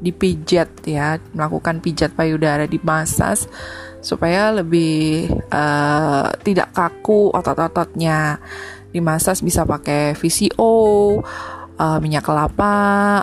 [0.00, 3.46] dipijat ya, melakukan pijat payudara dimasas
[4.00, 8.40] supaya lebih uh, tidak kaku otot-ototnya.
[8.90, 10.74] Dimasas bisa pakai VCO
[11.80, 12.74] uh, minyak kelapa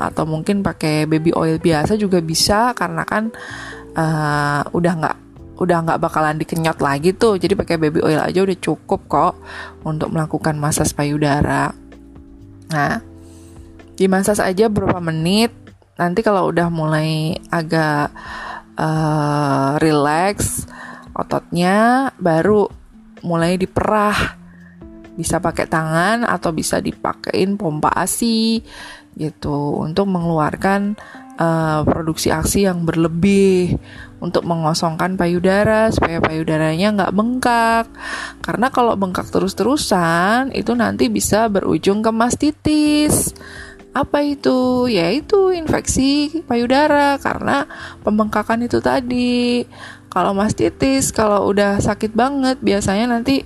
[0.09, 3.29] atau mungkin pakai baby oil biasa juga bisa karena kan
[3.93, 5.17] uh, udah nggak
[5.57, 7.37] udah nggak bakalan dikenyot lagi tuh.
[7.37, 9.33] Jadi pakai baby oil aja udah cukup kok
[9.83, 11.73] untuk melakukan masas payudara.
[12.71, 13.03] Nah
[13.97, 15.66] dimasas aja beberapa menit
[15.97, 18.13] nanti kalau udah mulai agak
[18.77, 20.65] uh, relax
[21.17, 22.69] ototnya baru
[23.25, 24.37] mulai diperah.
[25.17, 28.61] Bisa pakai tangan atau bisa dipakein pompa ASI
[29.17, 30.93] gitu untuk mengeluarkan
[31.41, 33.81] uh, produksi aksi yang berlebih.
[34.17, 37.85] Untuk mengosongkan payudara supaya payudaranya nggak bengkak.
[38.45, 43.33] Karena kalau bengkak terus-terusan itu nanti bisa berujung ke mastitis
[43.97, 44.85] apa itu?
[44.85, 47.65] Yaitu infeksi payudara karena
[48.05, 49.65] pembengkakan itu tadi.
[50.13, 53.45] Kalau mastitis kalau udah sakit banget biasanya nanti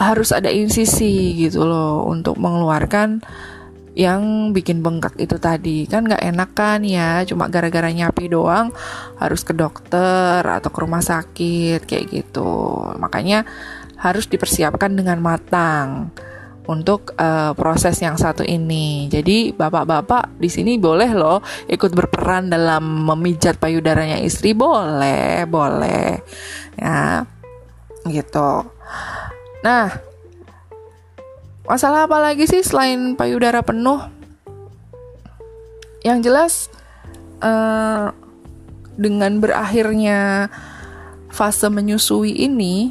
[0.00, 3.20] harus ada insisi gitu loh untuk mengeluarkan
[3.98, 5.84] yang bikin bengkak itu tadi.
[5.84, 8.72] Kan nggak enak kan ya cuma gara-gara nyapi doang
[9.20, 12.80] harus ke dokter atau ke rumah sakit kayak gitu.
[12.96, 13.44] Makanya
[14.00, 16.08] harus dipersiapkan dengan matang
[16.68, 19.08] untuk uh, proses yang satu ini.
[19.08, 26.20] Jadi bapak-bapak di sini boleh loh ikut berperan dalam memijat payudaranya istri, boleh, boleh.
[26.76, 27.24] Ya.
[28.04, 28.50] Gitu.
[29.60, 29.92] Nah,
[31.68, 34.00] masalah apa lagi sih selain payudara penuh?
[36.00, 36.52] Yang jelas
[37.44, 38.08] uh,
[38.96, 40.48] dengan berakhirnya
[41.28, 42.88] fase menyusui ini,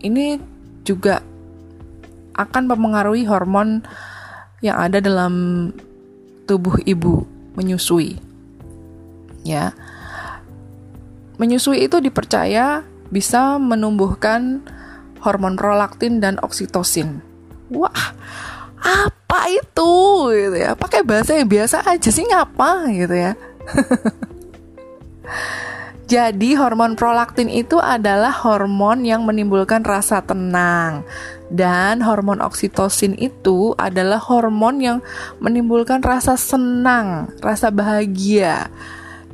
[0.00, 0.40] ini
[0.88, 1.20] juga
[2.36, 3.82] akan mempengaruhi hormon
[4.60, 5.68] yang ada dalam
[6.44, 7.24] tubuh ibu
[7.56, 8.20] menyusui.
[9.42, 9.72] Ya.
[11.36, 14.64] Menyusui itu dipercaya bisa menumbuhkan
[15.20, 17.20] hormon prolaktin dan oksitosin.
[17.72, 18.14] Wah,
[18.78, 19.92] apa itu
[20.32, 20.78] gitu ya?
[20.78, 23.32] Pakai bahasa yang biasa aja sih ngapa gitu ya.
[26.06, 31.02] Jadi hormon prolaktin itu adalah hormon yang menimbulkan rasa tenang
[31.50, 34.98] dan hormon oksitosin itu adalah hormon yang
[35.42, 38.70] menimbulkan rasa senang, rasa bahagia.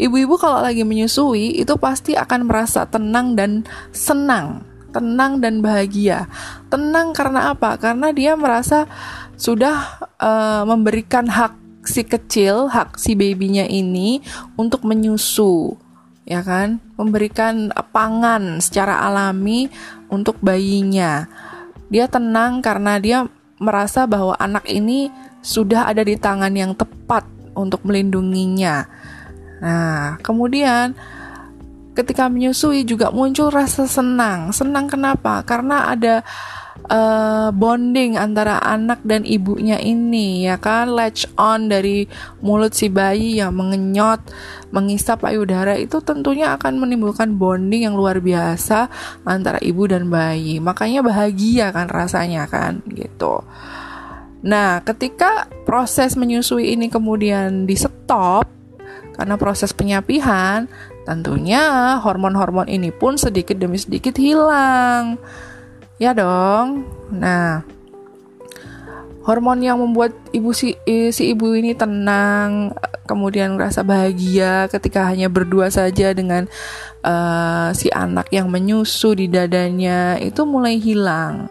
[0.00, 4.64] Ibu-ibu kalau lagi menyusui itu pasti akan merasa tenang dan senang,
[4.96, 6.24] tenang dan bahagia.
[6.72, 7.76] Tenang karena apa?
[7.76, 8.88] Karena dia merasa
[9.36, 11.52] sudah uh, memberikan hak
[11.84, 14.24] si kecil, hak si babynya ini
[14.56, 15.81] untuk menyusu
[16.22, 19.66] ya kan, memberikan pangan secara alami
[20.08, 21.26] untuk bayinya.
[21.92, 23.18] Dia tenang karena dia
[23.60, 28.86] merasa bahwa anak ini sudah ada di tangan yang tepat untuk melindunginya.
[29.62, 30.96] Nah, kemudian
[31.92, 34.50] ketika menyusui juga muncul rasa senang.
[34.50, 35.44] Senang kenapa?
[35.44, 36.24] Karena ada
[36.88, 40.90] uh, bonding antara anak dan ibunya ini ya kan?
[40.90, 42.08] Latch on dari
[42.40, 44.20] mulut si bayi yang mengenyot
[44.72, 48.88] mengisap payudara itu tentunya akan menimbulkan bonding yang luar biasa
[49.28, 50.58] antara ibu dan bayi.
[50.58, 53.44] Makanya bahagia kan rasanya kan gitu.
[54.42, 58.50] Nah ketika proses menyusui ini kemudian di stop
[59.12, 60.66] karena proses penyapihan
[61.04, 65.18] tentunya hormon-hormon ini pun sedikit demi sedikit hilang
[66.02, 66.82] Ya dong.
[67.14, 67.62] Nah,
[69.22, 70.74] hormon yang membuat ibu si,
[71.14, 72.74] si ibu ini tenang,
[73.06, 76.50] kemudian merasa bahagia ketika hanya berdua saja dengan
[77.06, 81.46] uh, si anak yang menyusu di dadanya itu mulai hilang.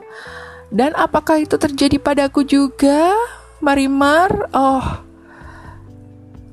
[0.68, 3.16] Dan apakah itu terjadi padaku juga,
[3.64, 4.52] Marimar?
[4.52, 4.84] Oh,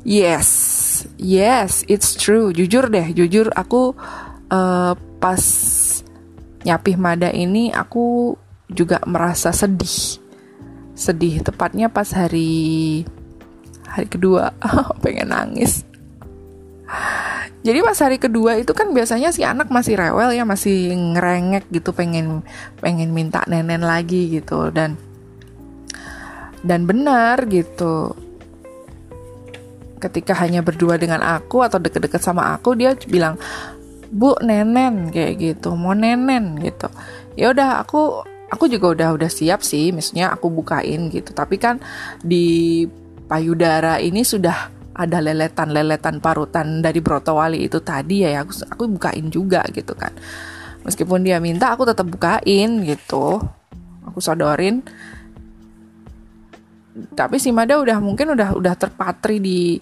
[0.06, 2.54] yes, yes, it's true.
[2.54, 3.90] Jujur deh, jujur aku
[4.54, 5.42] uh, pas
[6.66, 8.34] nyapih mada ini aku
[8.70, 10.20] juga merasa sedih.
[10.98, 13.04] Sedih tepatnya pas hari
[13.88, 14.52] hari kedua.
[15.04, 15.86] Pengen nangis.
[17.58, 21.92] Jadi pas hari kedua itu kan biasanya si anak masih rewel ya masih ngerengek gitu
[21.92, 22.40] pengen
[22.80, 24.70] pengen minta nenen lagi gitu.
[24.72, 24.96] Dan
[26.62, 28.14] dan benar gitu.
[29.98, 33.34] Ketika hanya berdua dengan aku atau deket-deket sama aku dia bilang
[34.08, 35.76] bu nenen kayak gitu.
[35.76, 36.88] Mau nenen gitu.
[37.36, 39.92] Ya udah aku aku juga udah udah siap sih.
[39.92, 41.30] Misalnya aku bukain gitu.
[41.32, 41.80] Tapi kan
[42.24, 42.84] di
[43.28, 48.42] payudara ini sudah ada leletan-leletan parutan dari brotowali itu tadi ya.
[48.42, 50.10] Aku aku bukain juga gitu kan.
[50.82, 53.38] Meskipun dia minta aku tetap bukain gitu.
[54.08, 54.80] Aku sodorin.
[57.14, 59.78] Tapi si Mada udah mungkin udah udah terpatri di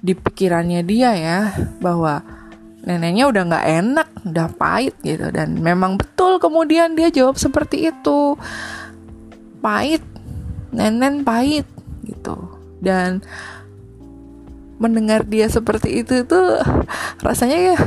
[0.00, 1.40] di pikirannya dia ya.
[1.82, 2.43] Bahwa
[2.84, 5.32] neneknya udah nggak enak, udah pahit gitu.
[5.32, 8.36] Dan memang betul kemudian dia jawab seperti itu.
[9.64, 10.04] Pahit,
[10.70, 11.64] nenen pahit
[12.04, 12.36] gitu.
[12.84, 13.24] Dan
[14.76, 16.40] mendengar dia seperti itu itu
[17.22, 17.78] rasanya ya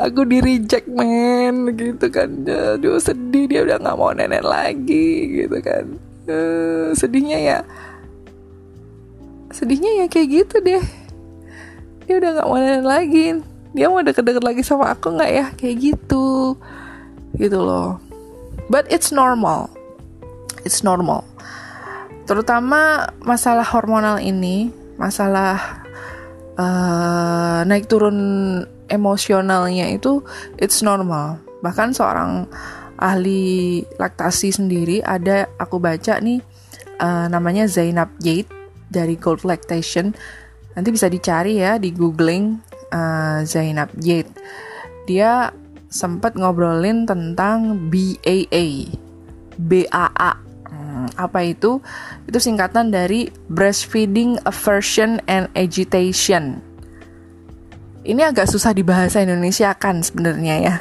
[0.00, 2.30] aku di reject man gitu kan.
[2.48, 5.84] Aduh sedih dia udah nggak mau nenek lagi gitu kan.
[6.24, 7.58] Uh, sedihnya ya
[9.52, 11.03] sedihnya ya kayak gitu deh
[12.04, 13.26] dia udah gak mau lagi.
[13.74, 15.46] Dia mau deket-deket lagi sama aku nggak ya?
[15.58, 16.54] Kayak gitu.
[17.34, 17.98] Gitu loh.
[18.70, 19.68] But it's normal.
[20.62, 21.26] It's normal.
[22.24, 25.84] Terutama masalah hormonal ini masalah
[26.56, 28.16] uh, naik turun
[28.88, 30.24] emosionalnya itu
[30.56, 31.42] it's normal.
[31.60, 32.48] Bahkan seorang
[32.96, 36.40] ahli laktasi sendiri ada aku baca nih
[37.02, 38.48] uh, namanya Zainab Jade
[38.88, 40.14] dari Gold Lactation
[40.74, 42.58] Nanti bisa dicari ya di googling
[42.90, 44.30] uh, Zainab Jade.
[45.06, 45.54] Dia
[45.86, 48.90] sempat ngobrolin tentang BAA,
[49.54, 50.32] BAA.
[50.66, 51.78] Hmm, Apa itu?
[52.26, 56.58] Itu singkatan dari breastfeeding aversion and agitation.
[58.04, 60.74] Ini agak susah dibahasa Indonesia kan sebenarnya ya.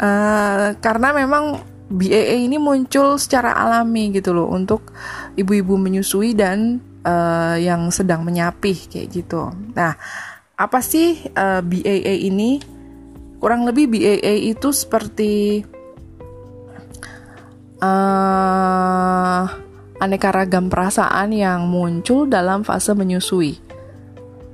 [0.00, 4.90] uh, karena memang BAA ini muncul secara alami gitu loh untuk
[5.36, 9.52] ibu-ibu menyusui dan uh, yang sedang menyapih kayak gitu.
[9.76, 9.94] Nah,
[10.56, 12.58] apa sih uh, eh, BAA ini?
[13.42, 15.66] Kurang lebih BAA itu seperti
[17.82, 19.42] uh,
[19.98, 23.58] aneka ragam perasaan yang muncul dalam fase menyusui.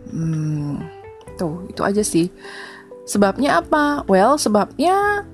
[0.09, 0.81] Hmm,
[1.37, 2.33] tuh itu aja sih.
[3.05, 4.09] Sebabnya apa?
[4.09, 5.29] Well, sebabnya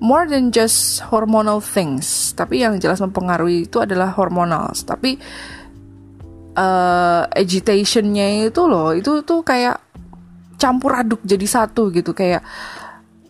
[0.00, 2.32] more than just hormonal things.
[2.36, 4.72] Tapi yang jelas mempengaruhi itu adalah hormonal.
[4.72, 5.16] Tapi
[6.56, 9.78] uh, agitationnya itu loh itu tuh kayak
[10.56, 12.40] campur aduk jadi satu gitu kayak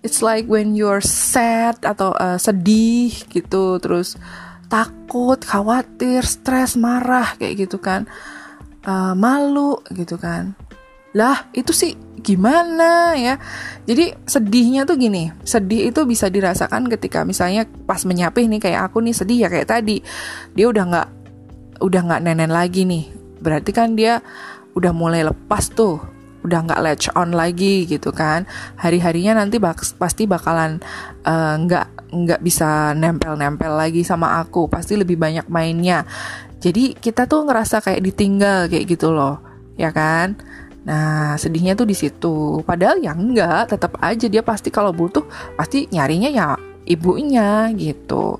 [0.06, 4.14] it's like when you're sad atau uh, sedih gitu terus
[4.70, 8.06] takut khawatir stres marah kayak gitu kan
[8.86, 10.54] uh, malu gitu kan
[11.18, 11.92] lah itu sih
[12.26, 13.38] gimana ya.
[13.86, 18.98] Jadi sedihnya tuh gini sedih itu bisa dirasakan ketika misalnya pas menyapih nih kayak aku
[18.98, 20.02] nih sedih ya kayak tadi.
[20.58, 21.08] Dia udah nggak
[21.86, 23.06] udah nggak nenen lagi nih.
[23.38, 24.18] Berarti kan dia
[24.74, 26.02] udah mulai lepas tuh
[26.42, 28.42] udah nggak latch on lagi gitu kan.
[28.74, 30.82] Hari harinya nanti bak pasti bakalan
[31.22, 34.66] eh, nggak uh, nggak bisa nempel nempel lagi sama aku.
[34.66, 36.02] Pasti lebih banyak mainnya.
[36.58, 40.40] Jadi kita tuh ngerasa kayak ditinggal kayak gitu loh ya kan
[40.86, 42.62] Nah, sedihnya tuh di situ.
[42.62, 45.26] Padahal ya enggak, tetap aja dia pasti kalau butuh
[45.58, 46.48] pasti nyarinya ya
[46.86, 48.38] ibunya gitu.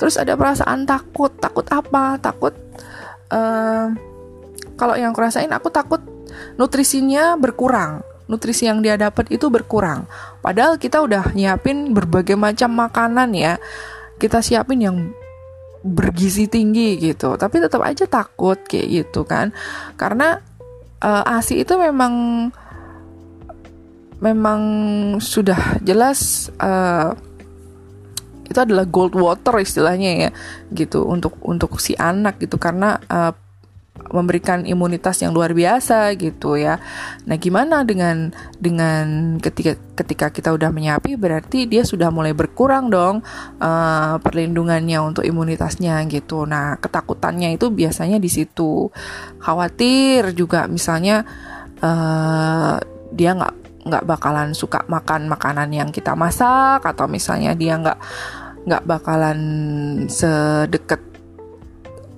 [0.00, 2.16] Terus ada perasaan takut, takut apa?
[2.16, 2.56] Takut
[3.32, 3.86] uh,
[4.76, 6.00] kalau yang aku rasain aku takut
[6.56, 10.08] nutrisinya berkurang nutrisi yang dia dapat itu berkurang
[10.40, 13.54] padahal kita udah nyiapin berbagai macam makanan ya
[14.16, 14.96] kita siapin yang
[15.82, 19.50] bergizi tinggi gitu tapi tetap aja takut kayak gitu kan
[19.98, 20.38] karena
[21.02, 22.14] uh, ASI itu memang
[24.22, 24.62] memang
[25.18, 27.10] sudah jelas uh,
[28.46, 30.30] itu adalah gold water istilahnya ya
[30.70, 32.56] gitu untuk untuk si anak gitu.
[32.56, 33.34] Karena uh,
[33.92, 36.80] memberikan imunitas yang luar biasa gitu ya.
[37.28, 43.20] Nah, gimana dengan dengan ketika ketika kita udah menyapi berarti dia sudah mulai berkurang dong
[43.60, 46.48] uh, perlindungannya untuk imunitasnya gitu.
[46.48, 48.88] Nah, ketakutannya itu biasanya di situ.
[49.44, 51.28] Khawatir juga misalnya
[51.84, 52.80] uh,
[53.12, 57.98] dia nggak nggak bakalan suka makan makanan yang kita masak atau misalnya dia nggak
[58.62, 59.40] nggak bakalan
[60.06, 61.11] sedekat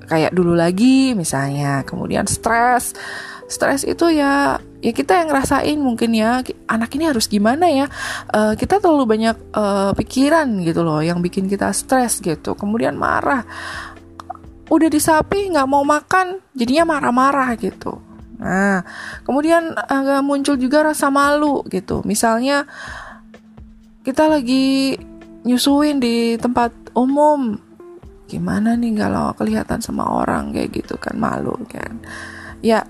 [0.07, 1.83] kayak dulu lagi misalnya.
[1.85, 2.97] Kemudian stres.
[3.45, 7.87] Stres itu ya ya kita yang ngerasain mungkin ya anak ini harus gimana ya?
[8.33, 12.57] Uh, kita terlalu banyak uh, pikiran gitu loh yang bikin kita stres gitu.
[12.57, 13.45] Kemudian marah.
[14.73, 18.01] Udah disapi nggak mau makan jadinya marah-marah gitu.
[18.41, 18.81] Nah
[19.29, 22.01] kemudian uh, muncul juga rasa malu gitu.
[22.09, 22.65] Misalnya
[24.05, 24.97] kita lagi
[25.45, 27.61] nyusuin di tempat umum
[28.35, 32.03] gimana nih kalau kelihatan sama orang kayak gitu kan malu kan.
[32.59, 32.83] Ya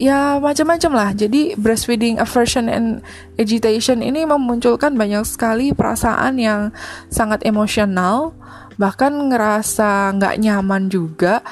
[0.00, 1.10] ya macam-macam lah.
[1.12, 3.04] Jadi breastfeeding aversion and
[3.36, 6.72] agitation ini memunculkan banyak sekali perasaan yang
[7.12, 8.32] sangat emosional
[8.76, 11.44] bahkan ngerasa nggak nyaman juga.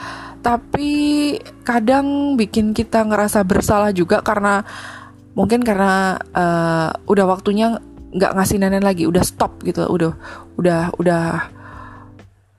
[0.45, 0.93] Tapi
[1.65, 4.61] kadang bikin kita ngerasa bersalah juga karena
[5.33, 7.81] mungkin karena uh, udah waktunya
[8.15, 10.15] nggak ngasih nenek lagi udah stop gitu udah
[10.55, 11.51] udah udah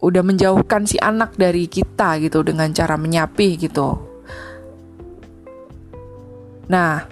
[0.04, 3.96] udah menjauhkan si anak dari kita gitu dengan cara menyapi gitu.
[6.68, 7.06] Nah,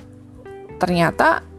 [0.82, 1.54] ternyata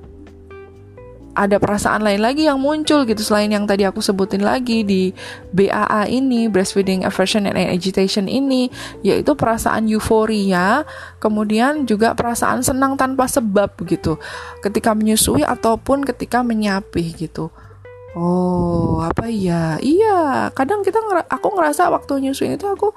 [1.35, 5.11] ada perasaan lain lagi yang muncul gitu selain yang tadi aku sebutin lagi di
[5.51, 8.71] BAA ini breastfeeding aversion and agitation ini
[9.03, 10.87] yaitu perasaan euforia
[11.19, 14.17] kemudian juga perasaan senang tanpa sebab gitu
[14.63, 17.51] ketika menyusui ataupun ketika menyapih gitu
[18.15, 19.75] Oh, apa iya?
[19.83, 22.95] Iya, kadang kita aku ngerasa waktu nyusuin itu aku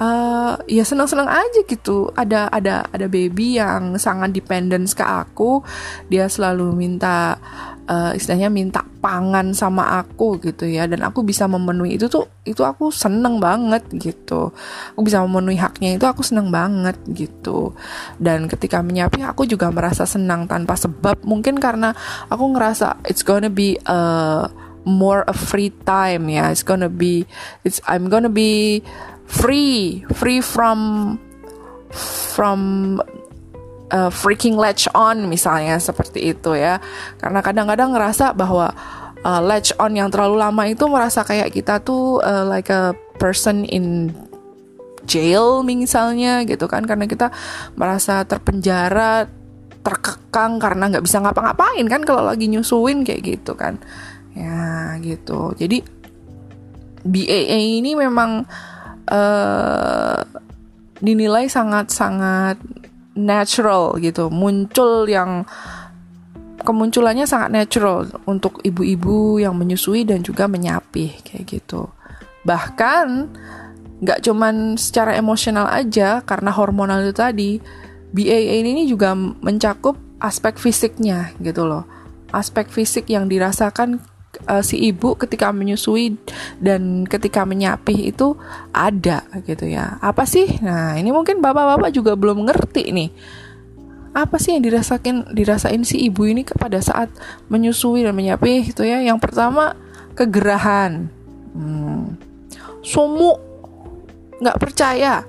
[0.00, 2.12] uh, ya senang-senang aja gitu.
[2.14, 5.66] Ada ada ada baby yang sangat dependent ke aku.
[6.06, 7.42] Dia selalu minta
[7.86, 10.86] uh, istilahnya minta pangan sama aku gitu ya.
[10.86, 14.50] Dan aku bisa memenuhi itu tuh itu aku seneng banget gitu.
[14.94, 17.72] Aku bisa memenuhi haknya itu aku seneng banget gitu.
[18.18, 21.22] Dan ketika menyapi aku juga merasa senang tanpa sebab.
[21.26, 21.94] Mungkin karena
[22.30, 23.98] aku ngerasa it's gonna be a
[24.86, 26.50] more a free time ya.
[26.50, 27.26] It's gonna be
[27.66, 28.82] it's I'm gonna be
[29.26, 30.06] free.
[30.14, 31.18] Free from
[32.36, 33.00] from
[33.92, 36.80] uh, freaking latch on misalnya seperti itu ya.
[37.20, 38.72] Karena kadang-kadang ngerasa bahwa
[39.22, 43.66] uh, latch on yang terlalu lama itu merasa kayak kita tuh uh, like a person
[43.68, 44.12] in
[45.06, 46.82] jail misalnya gitu kan.
[46.82, 47.30] Karena kita
[47.78, 49.28] merasa terpenjara
[49.86, 53.78] terkekang karena nggak bisa ngapa-ngapain kan kalau lagi nyusuin kayak gitu kan.
[54.34, 55.54] Ya gitu.
[55.54, 55.80] Jadi
[57.06, 58.42] BAA ini memang
[59.06, 60.18] uh,
[60.98, 62.58] dinilai sangat-sangat
[63.16, 65.48] natural gitu muncul yang
[66.62, 71.88] kemunculannya sangat natural untuk ibu-ibu yang menyusui dan juga menyapih kayak gitu
[72.46, 73.32] bahkan
[74.04, 77.50] nggak cuman secara emosional aja karena hormonal itu tadi
[78.12, 81.84] BAA ini juga mencakup aspek fisiknya gitu loh.
[82.32, 84.00] Aspek fisik yang dirasakan
[84.44, 86.20] uh, si ibu ketika menyusui
[86.60, 88.36] dan ketika menyapih itu
[88.70, 89.96] ada gitu ya.
[90.04, 90.60] Apa sih?
[90.60, 93.10] Nah, ini mungkin bapak-bapak juga belum ngerti nih.
[94.16, 97.12] Apa sih yang dirasakan dirasain si ibu ini pada saat
[97.52, 99.00] menyusui dan menyapih gitu ya?
[99.00, 99.76] Yang pertama
[100.16, 101.12] kegerahan.
[101.52, 102.16] Hmm.
[102.80, 103.40] Sumuk
[104.40, 105.24] nggak percaya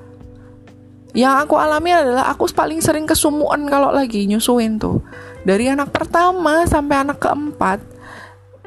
[1.18, 5.02] yang aku alami adalah aku paling sering kesumuan kalau lagi nyusuin tuh.
[5.42, 7.82] Dari anak pertama sampai anak keempat,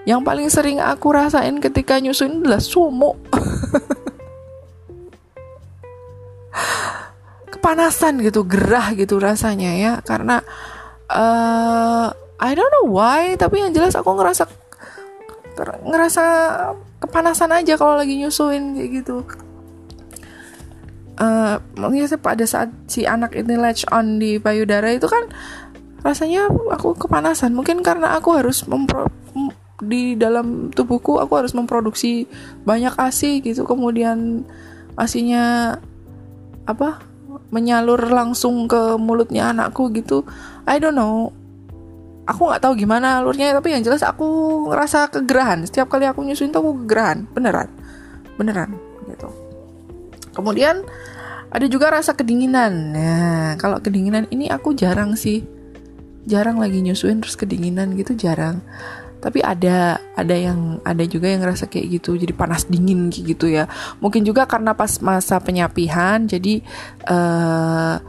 [0.08, 3.20] yang paling sering aku rasain ketika nyusuin adalah sumuk.
[7.52, 10.40] Kepanasan gitu, gerah gitu rasanya ya, karena
[11.12, 12.08] uh,
[12.40, 14.48] I don't know why, tapi yang jelas aku ngerasa
[15.84, 16.24] ngerasa
[17.04, 19.28] kepanasan aja kalau lagi nyusuin kayak gitu.
[21.20, 21.60] Uh,
[22.16, 25.28] pada saat si anak ini latch on di payudara itu kan
[26.00, 27.52] rasanya aku kepanasan.
[27.52, 29.04] Mungkin karena aku harus mempro
[29.80, 32.28] di dalam tubuhku aku harus memproduksi
[32.64, 34.44] banyak asi gitu kemudian
[34.94, 35.76] asinya
[36.68, 37.00] apa
[37.50, 40.22] menyalur langsung ke mulutnya anakku gitu
[40.68, 41.32] I don't know
[42.28, 44.26] aku nggak tahu gimana alurnya tapi yang jelas aku
[44.70, 47.68] ngerasa kegerahan setiap kali aku nyusuin tuh aku kegerahan beneran
[48.38, 48.76] beneran
[49.08, 49.28] gitu
[50.36, 50.86] kemudian
[51.50, 52.94] ada juga rasa kedinginan.
[52.94, 55.42] Nah, kalau kedinginan ini aku jarang sih.
[56.22, 58.62] Jarang lagi nyusuin terus kedinginan gitu jarang.
[59.20, 63.68] Tapi ada ada yang ada juga yang ngerasa kayak gitu, jadi panas dingin gitu ya.
[64.00, 66.64] Mungkin juga karena pas masa penyapihan, jadi
[67.04, 68.00] uh,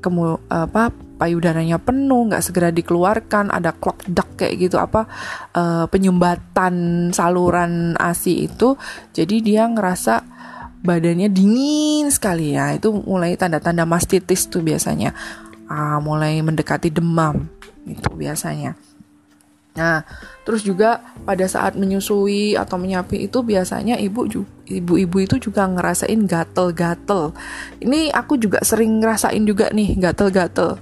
[0.00, 0.90] kemu apa
[1.20, 5.06] payudaranya penuh, nggak segera dikeluarkan, ada clock duct kayak gitu apa
[5.54, 8.74] uh, penyumbatan saluran ASI itu,
[9.14, 10.24] jadi dia ngerasa
[10.82, 12.74] badannya dingin sekali ya.
[12.74, 15.14] Itu mulai tanda-tanda mastitis tuh biasanya.
[15.72, 17.48] Ah, mulai mendekati demam
[17.88, 18.76] itu biasanya
[19.72, 20.04] nah
[20.44, 24.28] terus juga pada saat menyusui atau menyapi itu biasanya ibu
[24.72, 27.36] ibu-ibu itu juga ngerasain gatel-gatel.
[27.82, 30.80] Ini aku juga sering ngerasain juga nih gatel-gatel.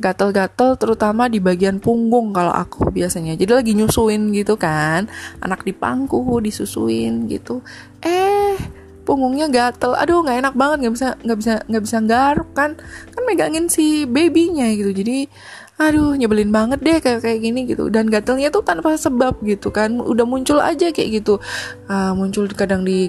[0.00, 3.36] Gatel-gatel terutama di bagian punggung kalau aku biasanya.
[3.36, 5.06] Jadi lagi nyusuin gitu kan
[5.44, 7.60] anak di pangku disusuin gitu.
[8.00, 8.56] Eh
[9.04, 9.92] punggungnya gatel.
[9.92, 12.80] Aduh nggak enak banget nggak bisa nggak bisa nggak bisa garuk kan.
[13.12, 14.96] Kan megangin si babynya gitu.
[14.96, 15.28] Jadi
[15.80, 17.88] aduh nyebelin banget deh kayak kayak gini gitu.
[17.88, 19.96] Dan gatelnya tuh tanpa sebab gitu kan.
[19.96, 21.40] Udah muncul aja kayak gitu.
[21.88, 23.08] Uh, muncul kadang di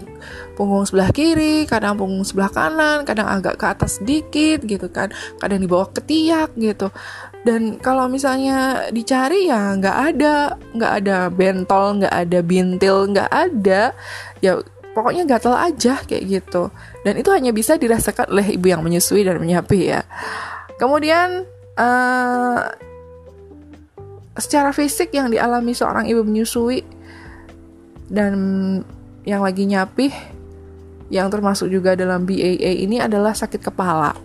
[0.56, 5.12] punggung sebelah kiri kadang punggung sebelah kanan kadang agak ke atas sedikit gitu kan.
[5.44, 6.88] Kadang di bawah ketiak gitu.
[7.44, 13.92] Dan kalau misalnya dicari ya nggak ada nggak ada bentol nggak ada bintil nggak ada
[14.40, 14.64] ya
[14.96, 16.72] pokoknya gatel aja kayak gitu.
[17.04, 20.08] Dan itu hanya bisa dirasakan oleh ibu yang menyusui dan menyapi ya.
[20.80, 22.60] Kemudian uh,
[24.36, 26.84] secara fisik yang dialami seorang ibu menyusui
[28.12, 28.34] dan
[29.24, 30.12] yang lagi nyapih
[31.12, 34.16] yang termasuk juga dalam BAA ini adalah sakit kepala.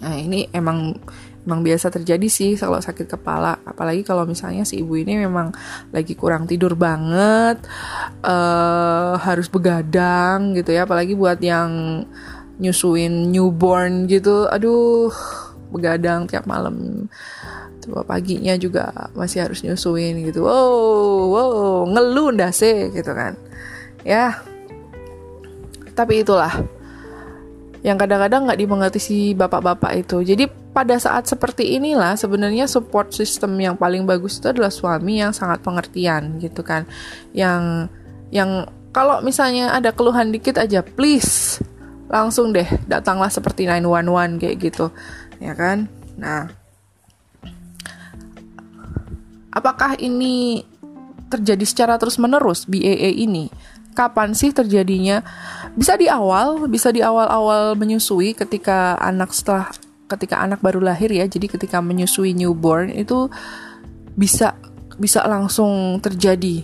[0.00, 0.94] Nah, ini emang
[1.44, 3.58] memang biasa terjadi sih kalau sakit kepala.
[3.66, 5.52] Apalagi kalau misalnya si ibu ini memang
[5.92, 7.60] lagi kurang tidur banget
[8.22, 10.86] uh, harus begadang gitu ya.
[10.86, 12.02] Apalagi buat yang
[12.54, 15.10] nyusuin newborn gitu aduh
[15.74, 17.06] begadang tiap malam.
[17.82, 20.46] Coba paginya juga masih harus nyusuin gitu.
[20.46, 23.34] Wow wow ngeluh sih gitu kan.
[24.06, 24.38] Ya.
[25.98, 26.54] Tapi itulah.
[27.84, 30.24] Yang kadang-kadang nggak dimengerti si bapak-bapak itu.
[30.24, 35.36] Jadi pada saat seperti inilah sebenarnya support system yang paling bagus itu adalah suami yang
[35.36, 36.88] sangat pengertian gitu kan.
[37.36, 37.92] Yang
[38.32, 41.58] yang kalau misalnya ada keluhan dikit aja please
[42.08, 44.86] langsung deh datanglah seperti 911 kayak gitu
[45.38, 45.86] ya kan?
[46.18, 46.50] Nah
[49.54, 50.66] apakah ini
[51.30, 53.50] terjadi secara terus menerus BAA ini?
[53.94, 55.22] Kapan sih terjadinya?
[55.78, 59.70] Bisa di awal bisa di awal-awal menyusui ketika anak setelah
[60.10, 61.24] ketika anak baru lahir ya.
[61.26, 63.30] Jadi ketika menyusui newborn itu
[64.14, 64.58] bisa
[64.98, 66.62] bisa langsung terjadi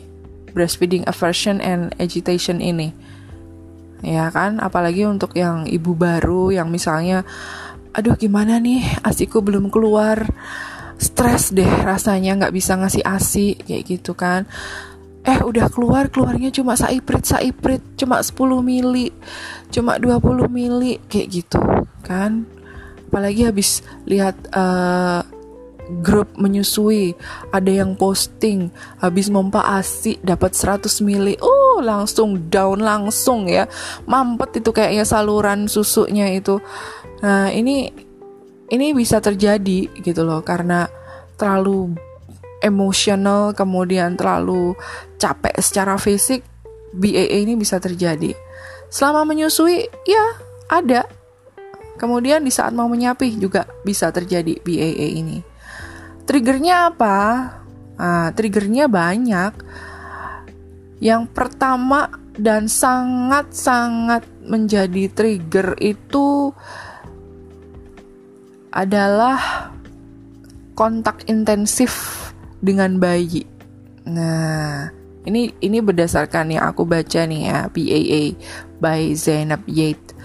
[0.50, 2.90] breastfeeding aversion and agitation ini.
[4.00, 4.58] Ya kan?
[4.58, 7.22] Apalagi untuk yang ibu baru yang misalnya
[7.94, 9.02] aduh gimana nih?
[9.02, 10.22] Asiku belum keluar.
[11.00, 14.44] Stres deh rasanya nggak bisa ngasih asi kayak gitu kan.
[15.24, 19.12] Eh udah keluar keluarnya cuma saiprit saiprit cuma 10 mili
[19.68, 21.60] cuma 20 mili kayak gitu
[22.04, 22.44] kan.
[23.10, 25.24] Apalagi habis lihat uh,
[25.98, 27.18] grup menyusui
[27.50, 28.70] ada yang posting
[29.02, 31.34] habis mompa asi dapat 100 mili.
[31.42, 33.66] Uh langsung down langsung ya.
[34.04, 36.60] Mampet itu kayaknya saluran susunya itu
[37.20, 37.92] nah ini
[38.70, 40.88] ini bisa terjadi gitu loh karena
[41.36, 41.92] terlalu
[42.60, 44.76] emosional kemudian terlalu
[45.16, 46.44] capek secara fisik
[46.90, 48.34] BAA ini bisa terjadi.
[48.90, 50.26] Selama menyusui ya
[50.66, 51.06] ada.
[52.00, 55.38] Kemudian di saat mau menyapih juga bisa terjadi BAA ini.
[56.24, 57.18] Triggernya apa?
[58.00, 59.52] Nah, triggernya banyak.
[61.00, 62.08] Yang pertama
[62.40, 66.56] dan sangat-sangat menjadi trigger itu
[68.70, 69.70] adalah
[70.78, 72.16] kontak intensif
[72.62, 73.44] dengan bayi.
[74.06, 74.88] Nah,
[75.28, 78.22] ini ini berdasarkan yang aku baca nih ya, PAA
[78.80, 80.16] by Zainab Yates.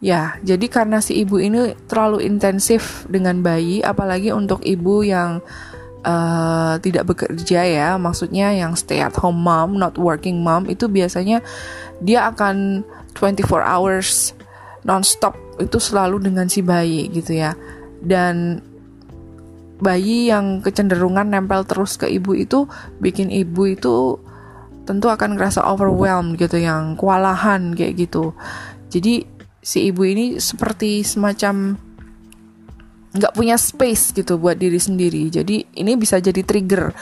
[0.00, 5.44] Ya, jadi karena si ibu ini terlalu intensif dengan bayi, apalagi untuk ibu yang
[6.00, 11.44] uh, tidak bekerja ya, maksudnya yang stay at home mom, not working mom, itu biasanya
[12.00, 12.80] dia akan
[13.12, 14.32] 24 hours
[14.88, 17.54] non-stop itu selalu dengan si bayi gitu ya.
[18.00, 18.64] Dan
[19.80, 22.68] bayi yang kecenderungan nempel terus ke ibu itu
[23.00, 24.20] bikin ibu itu
[24.84, 28.36] tentu akan ngerasa overwhelmed gitu yang kewalahan kayak gitu
[28.92, 29.24] jadi
[29.64, 31.80] si ibu ini seperti semacam
[33.10, 36.92] nggak punya space gitu buat diri sendiri jadi ini bisa jadi trigger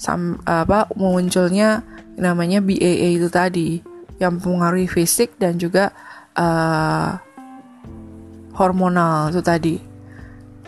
[0.00, 1.84] sam apa munculnya
[2.16, 3.80] namanya BAA itu tadi
[4.16, 5.92] yang mempengaruhi fisik dan juga
[6.36, 7.20] uh,
[8.60, 9.80] hormonal itu tadi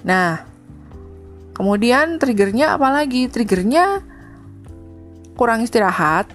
[0.02, 0.52] nah
[1.52, 3.28] Kemudian triggernya apa lagi?
[3.28, 4.00] Triggernya
[5.36, 6.32] kurang istirahat.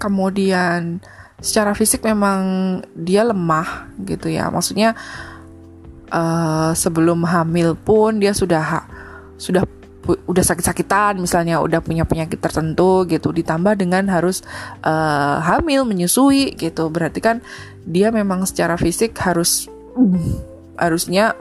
[0.00, 0.98] Kemudian
[1.38, 2.40] secara fisik memang
[2.92, 4.50] dia lemah gitu ya.
[4.50, 4.98] Maksudnya
[6.10, 8.84] uh, sebelum hamil pun dia sudah
[9.38, 9.64] sudah
[10.10, 14.42] udah sakit-sakitan misalnya udah punya penyakit tertentu gitu ditambah dengan harus
[14.82, 17.36] uh, hamil menyusui gitu berarti kan
[17.84, 19.70] dia memang secara fisik harus
[20.80, 21.36] harusnya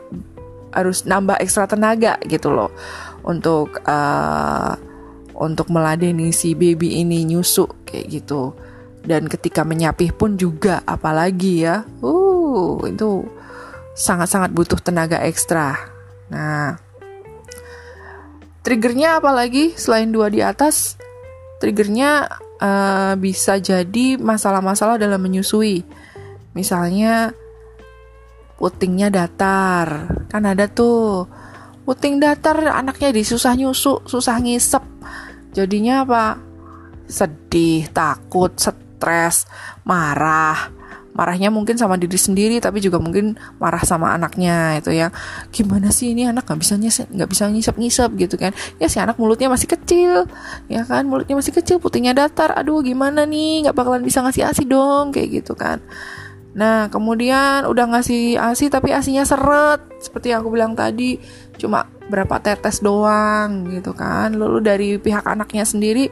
[0.76, 2.70] harus nambah ekstra tenaga gitu loh.
[3.24, 4.76] Untuk uh,
[5.40, 8.54] untuk meladeni si baby ini nyusu kayak gitu.
[9.00, 11.88] Dan ketika menyapih pun juga apalagi ya.
[12.04, 13.24] Uh itu
[13.96, 15.76] sangat-sangat butuh tenaga ekstra.
[16.30, 16.76] Nah
[18.62, 21.00] triggernya apalagi selain dua di atas?
[21.60, 22.28] Triggernya
[22.60, 25.84] uh, bisa jadi masalah-masalah dalam menyusui.
[26.56, 27.32] Misalnya
[28.60, 30.12] putingnya datar.
[30.28, 31.26] Kan ada tuh
[31.88, 34.84] puting datar anaknya disusah nyusu susah ngisep.
[35.56, 36.38] Jadinya apa?
[37.10, 39.48] Sedih takut stres
[39.88, 40.76] marah.
[41.10, 45.10] Marahnya mungkin sama diri sendiri tapi juga mungkin marah sama anaknya itu ya.
[45.50, 48.54] Gimana sih ini anak nggak bisa nyisep nggak bisa ngisep ngisep gitu kan?
[48.78, 50.30] Ya si anak mulutnya masih kecil
[50.70, 51.10] ya kan?
[51.10, 52.54] Mulutnya masih kecil putingnya datar.
[52.54, 53.66] Aduh gimana nih?
[53.66, 55.82] Nggak bakalan bisa ngasih asi dong kayak gitu kan
[56.58, 61.22] Nah, kemudian udah ngasih ASI tapi ASINya seret seperti yang aku bilang tadi,
[61.62, 64.34] cuma berapa tetes doang gitu kan.
[64.34, 66.10] Lalu dari pihak anaknya sendiri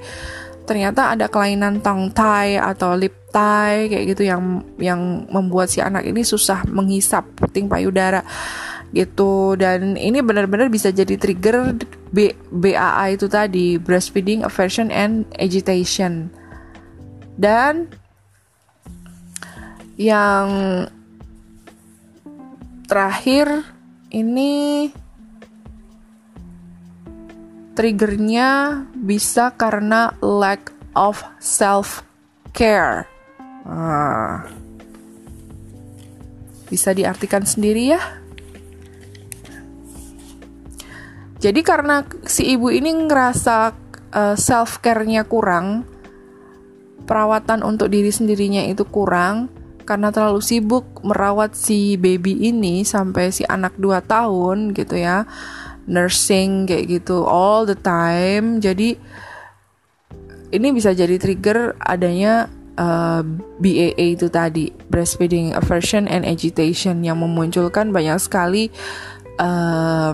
[0.67, 6.03] ternyata ada kelainan tongue tie atau lip tie kayak gitu yang yang membuat si anak
[6.03, 8.21] ini susah menghisap puting payudara
[8.91, 9.57] gitu.
[9.57, 11.75] Dan ini benar-benar bisa jadi trigger
[12.11, 16.29] B, BAA itu tadi breastfeeding aversion and agitation.
[17.37, 17.87] Dan
[19.97, 20.85] yang
[22.85, 23.65] terakhir
[24.13, 24.87] ini
[27.73, 32.05] triggernya bisa karena lack of self
[32.53, 33.05] care.
[33.65, 34.47] Nah,
[36.69, 38.01] bisa diartikan sendiri ya.
[41.37, 43.57] Jadi karena si ibu ini ngerasa
[44.09, 45.85] uh, eh, self care-nya kurang,
[47.05, 49.53] perawatan untuk diri sendirinya itu kurang,
[49.87, 55.23] karena terlalu sibuk merawat si baby ini sampai si anak 2 tahun gitu ya.
[55.87, 58.59] Nursing kayak gitu all the time.
[58.59, 58.99] Jadi
[60.51, 63.23] ini bisa jadi trigger adanya uh,
[63.63, 68.67] BAA itu tadi breastfeeding aversion and agitation yang memunculkan banyak sekali
[69.39, 70.11] uh,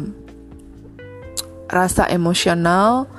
[1.74, 3.10] rasa emosional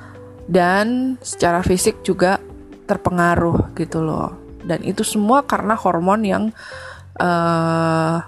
[0.47, 2.39] dan secara fisik juga
[2.85, 6.43] terpengaruh gitu loh dan itu semua karena hormon yang
[7.21, 8.19] uh,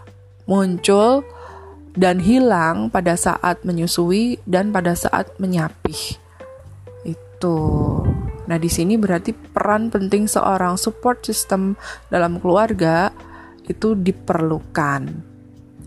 [0.45, 1.25] muncul
[1.97, 6.21] dan hilang pada saat menyusui dan pada saat menyapih.
[7.03, 7.57] Itu.
[8.47, 11.75] Nah di sini berarti peran penting seorang support system
[12.13, 13.11] dalam keluarga
[13.65, 15.09] itu diperlukan.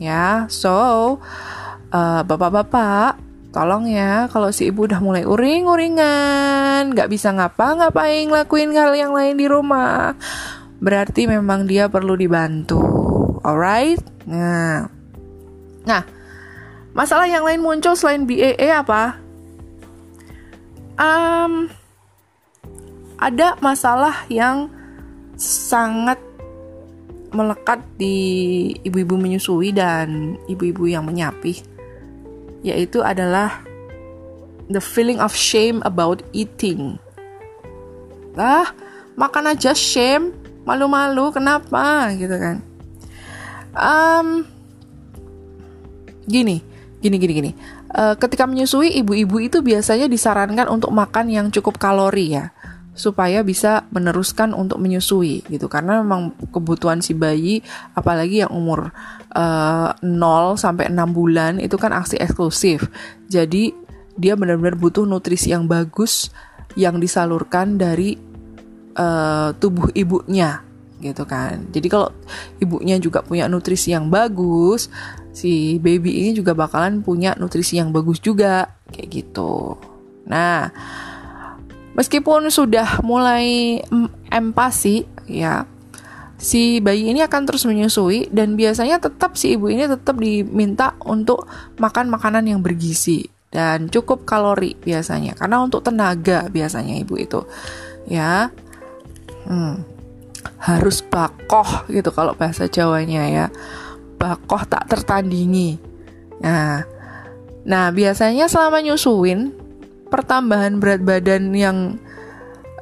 [0.02, 1.16] Ya so
[1.94, 8.94] uh, bapak-bapak Tolong ya, kalau si ibu udah mulai uring-uringan, nggak bisa ngapa-ngapain lakuin hal
[8.94, 10.14] yang lain di rumah,
[10.78, 12.78] berarti memang dia perlu dibantu.
[13.42, 13.98] Alright?
[14.30, 14.86] Nah,
[15.82, 16.02] nah,
[16.94, 19.18] masalah yang lain muncul selain BAA apa?
[20.94, 21.66] Um,
[23.18, 24.70] ada masalah yang
[25.34, 26.22] sangat
[27.34, 28.18] melekat di
[28.86, 31.62] ibu-ibu menyusui dan ibu-ibu yang menyapih
[32.60, 33.64] yaitu adalah
[34.70, 37.00] the feeling of shame about eating.
[38.36, 38.70] Lah,
[39.18, 40.30] makan aja shame,
[40.62, 42.56] malu-malu, kenapa gitu kan?
[43.74, 44.46] Um,
[46.28, 46.62] gini,
[47.02, 47.50] gini, gini, gini.
[47.90, 52.54] Uh, ketika menyusui, ibu-ibu itu biasanya disarankan untuk makan yang cukup kalori ya
[52.90, 57.62] supaya bisa meneruskan untuk menyusui gitu karena memang kebutuhan si bayi
[57.94, 58.90] apalagi yang umur
[59.34, 62.90] uh, eh, 0 sampai 6 bulan itu kan aksi eksklusif.
[63.30, 63.72] Jadi
[64.18, 66.28] dia benar-benar butuh nutrisi yang bagus
[66.74, 68.18] yang disalurkan dari
[68.98, 70.60] uh, tubuh ibunya
[71.00, 71.64] gitu kan.
[71.72, 72.12] Jadi kalau
[72.60, 74.92] ibunya juga punya nutrisi yang bagus,
[75.32, 79.80] si baby ini juga bakalan punya nutrisi yang bagus juga kayak gitu.
[80.28, 80.68] Nah,
[81.94, 83.78] Meskipun sudah mulai
[84.30, 85.66] empasi, ya,
[86.40, 91.44] si bayi ini akan terus menyusui dan biasanya tetap si ibu ini tetap diminta untuk
[91.76, 95.36] makan makanan yang bergizi dan cukup kalori biasanya.
[95.36, 97.44] Karena untuk tenaga biasanya ibu itu
[98.08, 98.48] ya
[99.44, 99.74] hmm,
[100.64, 103.46] harus bakoh gitu kalau bahasa Jawanya ya.
[104.16, 105.76] Bakoh tak tertandingi.
[106.40, 106.88] Nah
[107.60, 109.52] nah biasanya selama nyusuin
[110.10, 111.96] pertambahan berat badan yang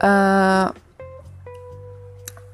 [0.01, 0.73] uh,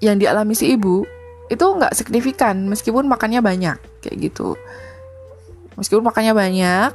[0.02, 1.06] yang dialami si ibu
[1.48, 4.58] itu nggak signifikan meskipun makannya banyak kayak gitu.
[5.78, 6.92] Meskipun makannya banyak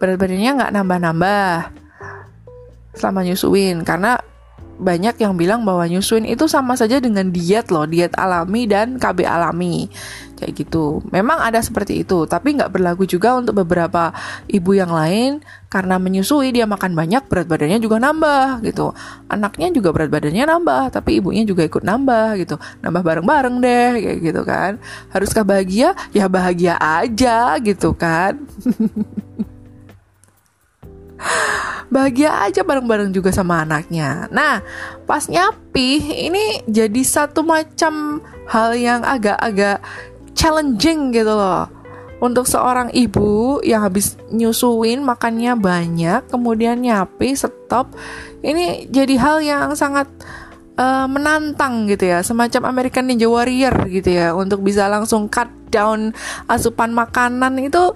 [0.00, 1.54] berat badannya nggak nambah-nambah
[2.94, 4.18] selama nyusuin karena
[4.78, 9.26] banyak yang bilang bahwa nyusuin itu sama saja dengan diet loh, diet alami dan KB
[9.26, 9.86] alami.
[10.34, 10.98] Kayak gitu.
[11.14, 14.10] Memang ada seperti itu, tapi nggak berlaku juga untuk beberapa
[14.50, 18.90] ibu yang lain karena menyusui dia makan banyak berat badannya juga nambah gitu.
[19.30, 22.58] Anaknya juga berat badannya nambah, tapi ibunya juga ikut nambah gitu.
[22.82, 24.82] Nambah bareng-bareng deh kayak gitu kan.
[25.14, 25.94] Haruskah bahagia?
[26.10, 28.42] Ya bahagia aja gitu kan.
[31.88, 34.26] bahagia aja bareng-bareng juga sama anaknya.
[34.32, 34.60] Nah,
[35.04, 39.80] pas nyapi ini jadi satu macam hal yang agak-agak
[40.34, 41.70] challenging gitu loh.
[42.22, 47.92] Untuk seorang ibu yang habis nyusuin makannya banyak, kemudian nyapi, stop,
[48.40, 50.08] ini jadi hal yang sangat
[50.80, 56.16] uh, menantang gitu ya, semacam American Ninja Warrior gitu ya, untuk bisa langsung cut down
[56.48, 57.92] asupan makanan itu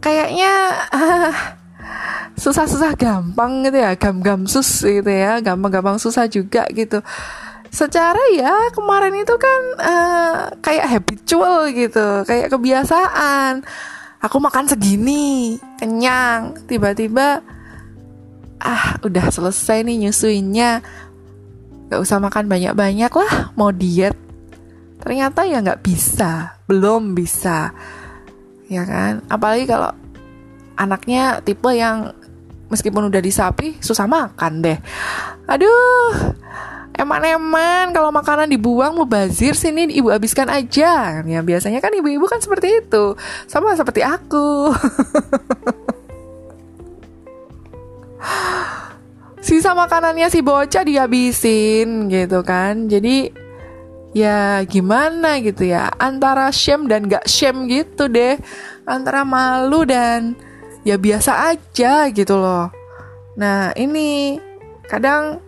[0.00, 0.52] kayaknya
[2.42, 7.04] susah-susah gampang gitu ya gam-gam sus gitu ya gampang-gampang susah juga gitu.
[7.70, 13.62] Secara ya kemarin itu kan uh, kayak habitual gitu kayak kebiasaan.
[14.20, 17.40] Aku makan segini kenyang tiba-tiba
[18.60, 20.82] ah udah selesai nih nyusuinnya.
[21.90, 24.14] Gak usah makan banyak-banyak lah mau diet.
[25.00, 27.72] Ternyata ya nggak bisa belum bisa
[28.70, 29.26] ya kan?
[29.26, 29.90] Apalagi kalau
[30.78, 32.14] anaknya tipe yang
[32.70, 34.78] meskipun udah disapi susah makan deh.
[35.50, 36.38] Aduh
[37.00, 41.24] eman-eman kalau makanan dibuang mau bazir sini ibu habiskan aja.
[41.24, 43.16] Ya biasanya kan ibu-ibu kan seperti itu.
[43.48, 44.70] Sama seperti aku.
[49.40, 52.92] Sisa makanannya si bocah dihabisin gitu kan.
[52.92, 53.32] Jadi
[54.16, 55.90] ya gimana gitu ya?
[55.98, 58.38] Antara shame dan gak shame gitu deh.
[58.86, 60.34] Antara malu dan
[60.82, 62.72] ya biasa aja gitu loh.
[63.38, 64.38] Nah ini
[64.88, 65.38] kadang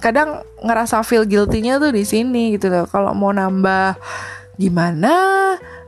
[0.00, 2.88] kadang ngerasa feel guilty-nya tuh di sini gitu loh.
[2.88, 4.00] Kalau mau nambah
[4.56, 5.14] gimana?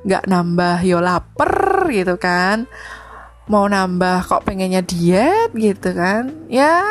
[0.05, 2.69] Nggak nambah yo lapar gitu kan?
[3.49, 6.29] Mau nambah kok pengennya diet gitu kan?
[6.53, 6.85] Ya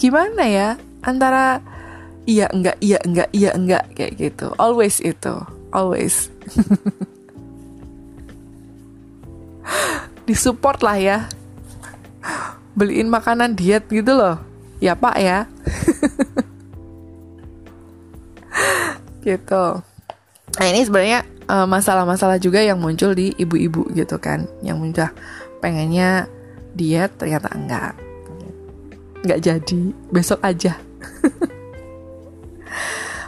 [0.00, 0.80] gimana ya?
[1.04, 1.60] Antara
[2.24, 4.52] iya enggak iya enggak iya enggak kayak gitu.
[4.56, 5.34] Always itu
[5.74, 6.30] always.
[10.30, 11.18] Disupport lah ya.
[12.78, 14.38] Beliin makanan diet gitu loh.
[14.78, 15.44] Ya pak ya.
[19.24, 19.64] Gitu.
[20.60, 24.44] Nah ini sebenarnya masalah masalah-masalah juga yang muncul di ibu-ibu gitu kan.
[24.60, 25.08] Yang muncul
[25.64, 26.28] pengennya
[26.76, 27.96] diet ternyata enggak.
[29.24, 29.96] Nggak jadi.
[30.12, 30.76] Besok aja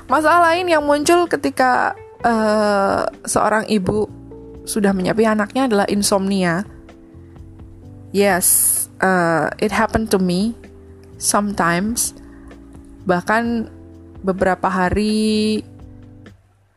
[0.06, 4.06] masalah lain yang muncul ketika uh, seorang ibu
[4.66, 6.66] sudah menyapi anaknya adalah insomnia.
[8.14, 10.56] Yes uh, it happened to me
[11.20, 12.16] sometimes.
[13.06, 13.70] Bahkan
[14.24, 15.62] beberapa hari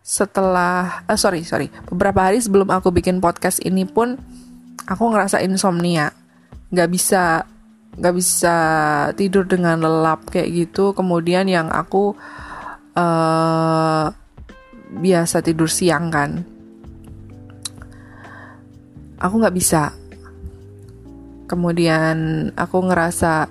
[0.03, 1.69] setelah uh, sorry sorry.
[1.89, 4.17] Beberapa hari sebelum aku bikin podcast ini pun
[4.85, 6.13] aku ngerasa insomnia.
[6.69, 7.23] Nggak bisa
[7.99, 8.55] nggak bisa
[9.17, 10.93] tidur dengan lelap kayak gitu.
[10.93, 12.13] Kemudian yang aku
[14.89, 16.43] biasa tidur siang kan.
[19.19, 19.91] Aku nggak bisa.
[21.49, 23.49] Kemudian aku ngerasa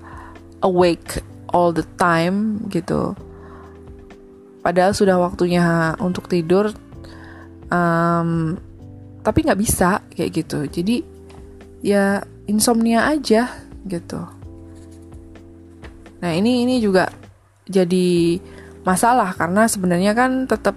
[0.63, 1.23] awake
[1.53, 3.15] all the time gitu.
[4.63, 6.73] Padahal sudah waktunya untuk tidur
[7.73, 8.59] um,
[9.23, 10.65] tapi nggak bisa kayak gitu.
[10.69, 10.97] Jadi
[11.85, 13.49] ya insomnia aja
[13.87, 14.21] gitu.
[16.19, 17.09] Nah ini ini juga
[17.69, 18.41] jadi
[18.87, 20.74] masalah karena sebenarnya kan tetap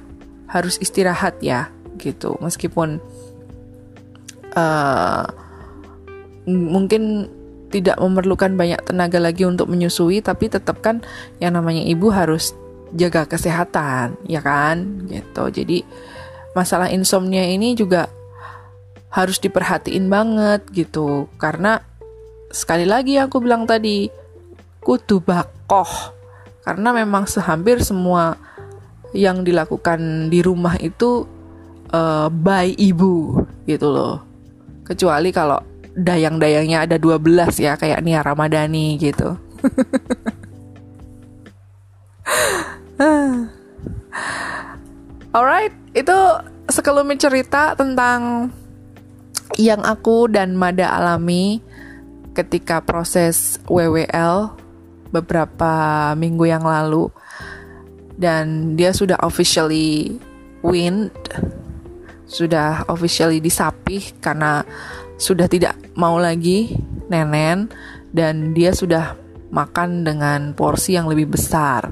[0.49, 2.99] harus istirahat ya gitu meskipun
[4.58, 5.26] uh,
[6.47, 7.30] mungkin
[7.72, 10.99] tidak memerlukan banyak tenaga lagi untuk menyusui tapi tetap kan
[11.39, 12.52] yang namanya ibu harus
[12.91, 15.08] jaga kesehatan, ya kan?
[15.08, 15.43] Gitu.
[15.64, 15.78] Jadi
[16.52, 18.12] masalah insomnia ini juga
[19.12, 21.84] harus diperhatiin banget gitu karena
[22.52, 24.08] sekali lagi aku bilang tadi
[24.80, 26.16] kudu bakoh
[26.62, 28.38] karena memang sehampir semua
[29.12, 31.28] yang dilakukan di rumah itu
[31.91, 34.24] uh, by ibu gitu loh.
[34.88, 35.59] Kecuali kalau
[35.95, 39.36] dayang-dayangnya ada 12 ya kayak Nia Ramadhani gitu.
[45.32, 46.18] Alright, itu
[46.70, 48.51] sekelumit cerita tentang
[49.59, 51.59] yang aku dan Mada alami
[52.32, 54.55] ketika proses WWL
[55.12, 57.12] beberapa minggu yang lalu
[58.16, 60.16] dan dia sudah officially
[60.64, 61.12] win
[62.32, 64.64] sudah officially disapih karena
[65.20, 66.80] sudah tidak mau lagi
[67.12, 67.68] nenen
[68.16, 69.20] dan dia sudah
[69.51, 71.91] makan dengan porsi yang lebih besar.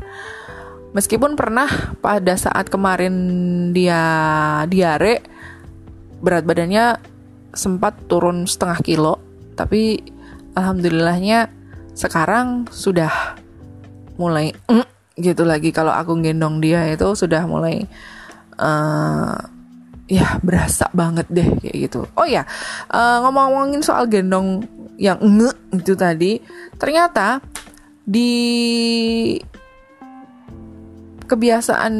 [0.96, 1.68] Meskipun pernah
[2.00, 3.14] pada saat kemarin
[3.76, 4.02] dia
[4.66, 5.22] diare
[6.24, 6.98] berat badannya
[7.54, 9.16] sempat turun setengah kilo,
[9.54, 10.02] tapi
[10.56, 11.59] alhamdulillahnya
[12.00, 13.36] sekarang sudah
[14.16, 14.88] mulai mm,
[15.20, 17.84] gitu lagi kalau aku gendong dia itu sudah mulai
[18.56, 19.36] uh,
[20.08, 22.08] ya berasa banget deh kayak gitu.
[22.18, 22.48] Oh ya,
[22.90, 24.64] uh, ngomong-ngomongin soal gendong
[24.96, 26.32] yang nge itu tadi,
[26.80, 27.44] ternyata
[28.08, 28.32] di
[31.30, 31.94] kebiasaan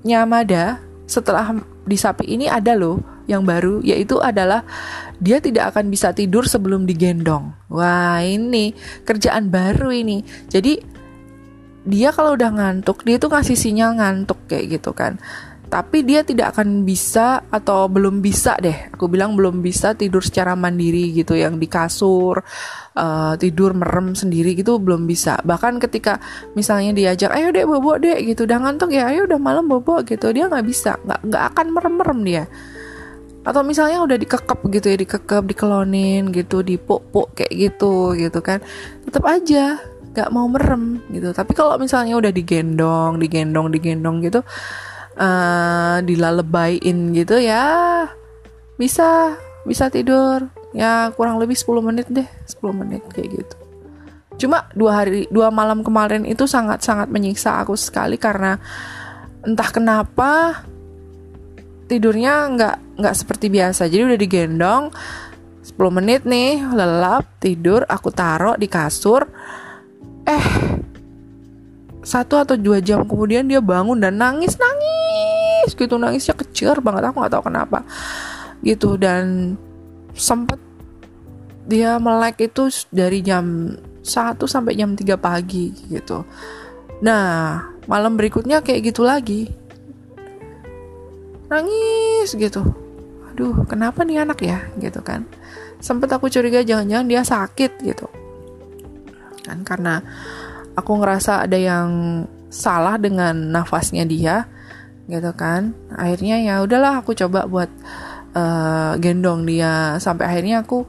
[0.00, 1.52] Nyamada setelah
[1.84, 4.64] di sapi ini ada loh yang baru yaitu adalah
[5.20, 7.52] dia tidak akan bisa tidur sebelum digendong.
[7.68, 8.72] Wah, ini
[9.04, 10.24] kerjaan baru ini.
[10.48, 10.80] Jadi
[11.84, 15.20] dia kalau udah ngantuk, dia tuh ngasih sinyal ngantuk kayak gitu kan.
[15.70, 18.90] Tapi dia tidak akan bisa atau belum bisa deh.
[18.90, 22.42] Aku bilang belum bisa tidur secara mandiri gitu yang di kasur
[22.98, 25.38] uh, tidur merem sendiri gitu belum bisa.
[25.46, 26.18] Bahkan ketika
[26.58, 28.50] misalnya diajak ayo deh bobo deh gitu.
[28.50, 29.14] Udah ngantuk ya?
[29.14, 30.34] Ayo udah malam bobo gitu.
[30.34, 30.98] Dia nggak bisa.
[31.06, 32.44] Nggak nggak akan merem merem dia
[33.40, 38.60] atau misalnya udah dikekep gitu ya dikekep dikelonin gitu dipuk-puk kayak gitu gitu kan.
[39.08, 39.80] Tetap aja
[40.12, 41.32] nggak mau merem gitu.
[41.32, 44.44] Tapi kalau misalnya udah digendong digendong digendong gitu
[45.16, 47.64] uh, dilalebain gitu ya
[48.76, 50.48] bisa bisa tidur.
[50.70, 53.56] Ya kurang lebih 10 menit deh 10 menit kayak gitu.
[54.40, 58.56] Cuma dua hari dua malam kemarin itu sangat sangat menyiksa aku sekali karena
[59.44, 60.64] entah kenapa
[61.90, 63.88] tidurnya nggak nggak seperti biasa.
[63.88, 64.84] Jadi udah digendong
[65.60, 69.24] 10 menit nih lelap tidur aku taruh di kasur.
[70.24, 70.46] Eh
[72.00, 75.96] satu atau dua jam kemudian dia bangun dan nangis nangis gitu.
[76.00, 77.84] Nangisnya kecil banget aku nggak tahu kenapa.
[78.60, 79.56] Gitu dan
[80.16, 80.60] sempet
[81.68, 86.24] dia melek itu dari jam 1 sampai jam 3 pagi gitu.
[87.04, 89.48] Nah malam berikutnya kayak gitu lagi.
[91.50, 92.89] Nangis gitu
[93.30, 94.58] aduh kenapa nih anak ya?
[94.76, 95.24] Gitu kan.
[95.80, 98.06] Sempet aku curiga jangan-jangan dia sakit gitu.
[99.46, 100.04] Kan karena
[100.76, 101.88] aku ngerasa ada yang
[102.50, 104.44] salah dengan nafasnya dia
[105.08, 105.72] gitu kan.
[105.94, 107.70] Akhirnya ya udahlah aku coba buat
[108.36, 109.96] uh, gendong dia.
[110.02, 110.84] Sampai akhirnya aku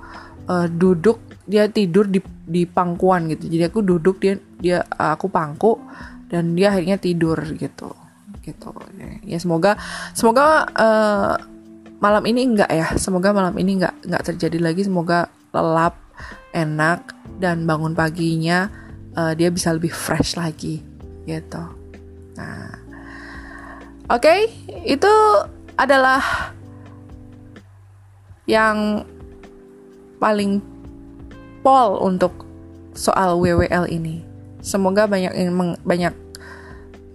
[0.49, 3.47] uh, duduk dia tidur di di pangkuan gitu.
[3.47, 5.81] Jadi aku duduk dia dia aku pangku
[6.29, 7.95] dan dia akhirnya tidur gitu.
[8.41, 8.69] Gitu.
[9.25, 9.77] Ya semoga
[10.17, 11.35] semoga uh,
[12.01, 12.87] malam ini enggak ya.
[12.97, 14.81] Semoga malam ini enggak enggak terjadi lagi.
[14.83, 15.95] Semoga lelap
[16.51, 18.67] enak dan bangun paginya
[19.15, 20.81] uh, dia bisa lebih fresh lagi.
[21.23, 21.63] Gitu.
[22.35, 22.81] Nah.
[24.11, 24.39] Oke okay,
[24.83, 25.13] itu
[25.79, 26.51] adalah
[28.43, 29.07] yang
[30.19, 30.59] paling
[31.63, 32.43] pol untuk
[32.91, 34.19] soal WWL ini.
[34.59, 36.13] Semoga banyak yang banyak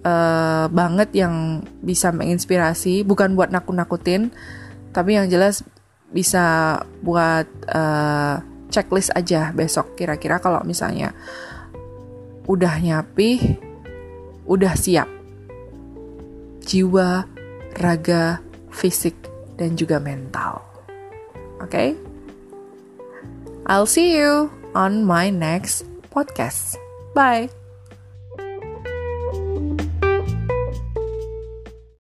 [0.08, 3.04] uh, banget yang bisa menginspirasi.
[3.04, 4.32] Bukan buat nakut-nakutin
[4.96, 5.60] tapi yang jelas
[6.08, 8.40] bisa buat uh,
[8.72, 11.12] checklist aja besok kira-kira kalau misalnya
[12.48, 13.58] udah nyapi,
[14.46, 15.10] udah siap.
[16.66, 17.26] Jiwa,
[17.78, 19.14] raga, fisik,
[19.58, 20.62] dan juga mental.
[21.62, 21.68] Oke?
[21.68, 21.88] Okay?
[23.66, 25.82] I'll see you on my next
[26.14, 26.78] podcast.
[27.14, 27.65] Bye.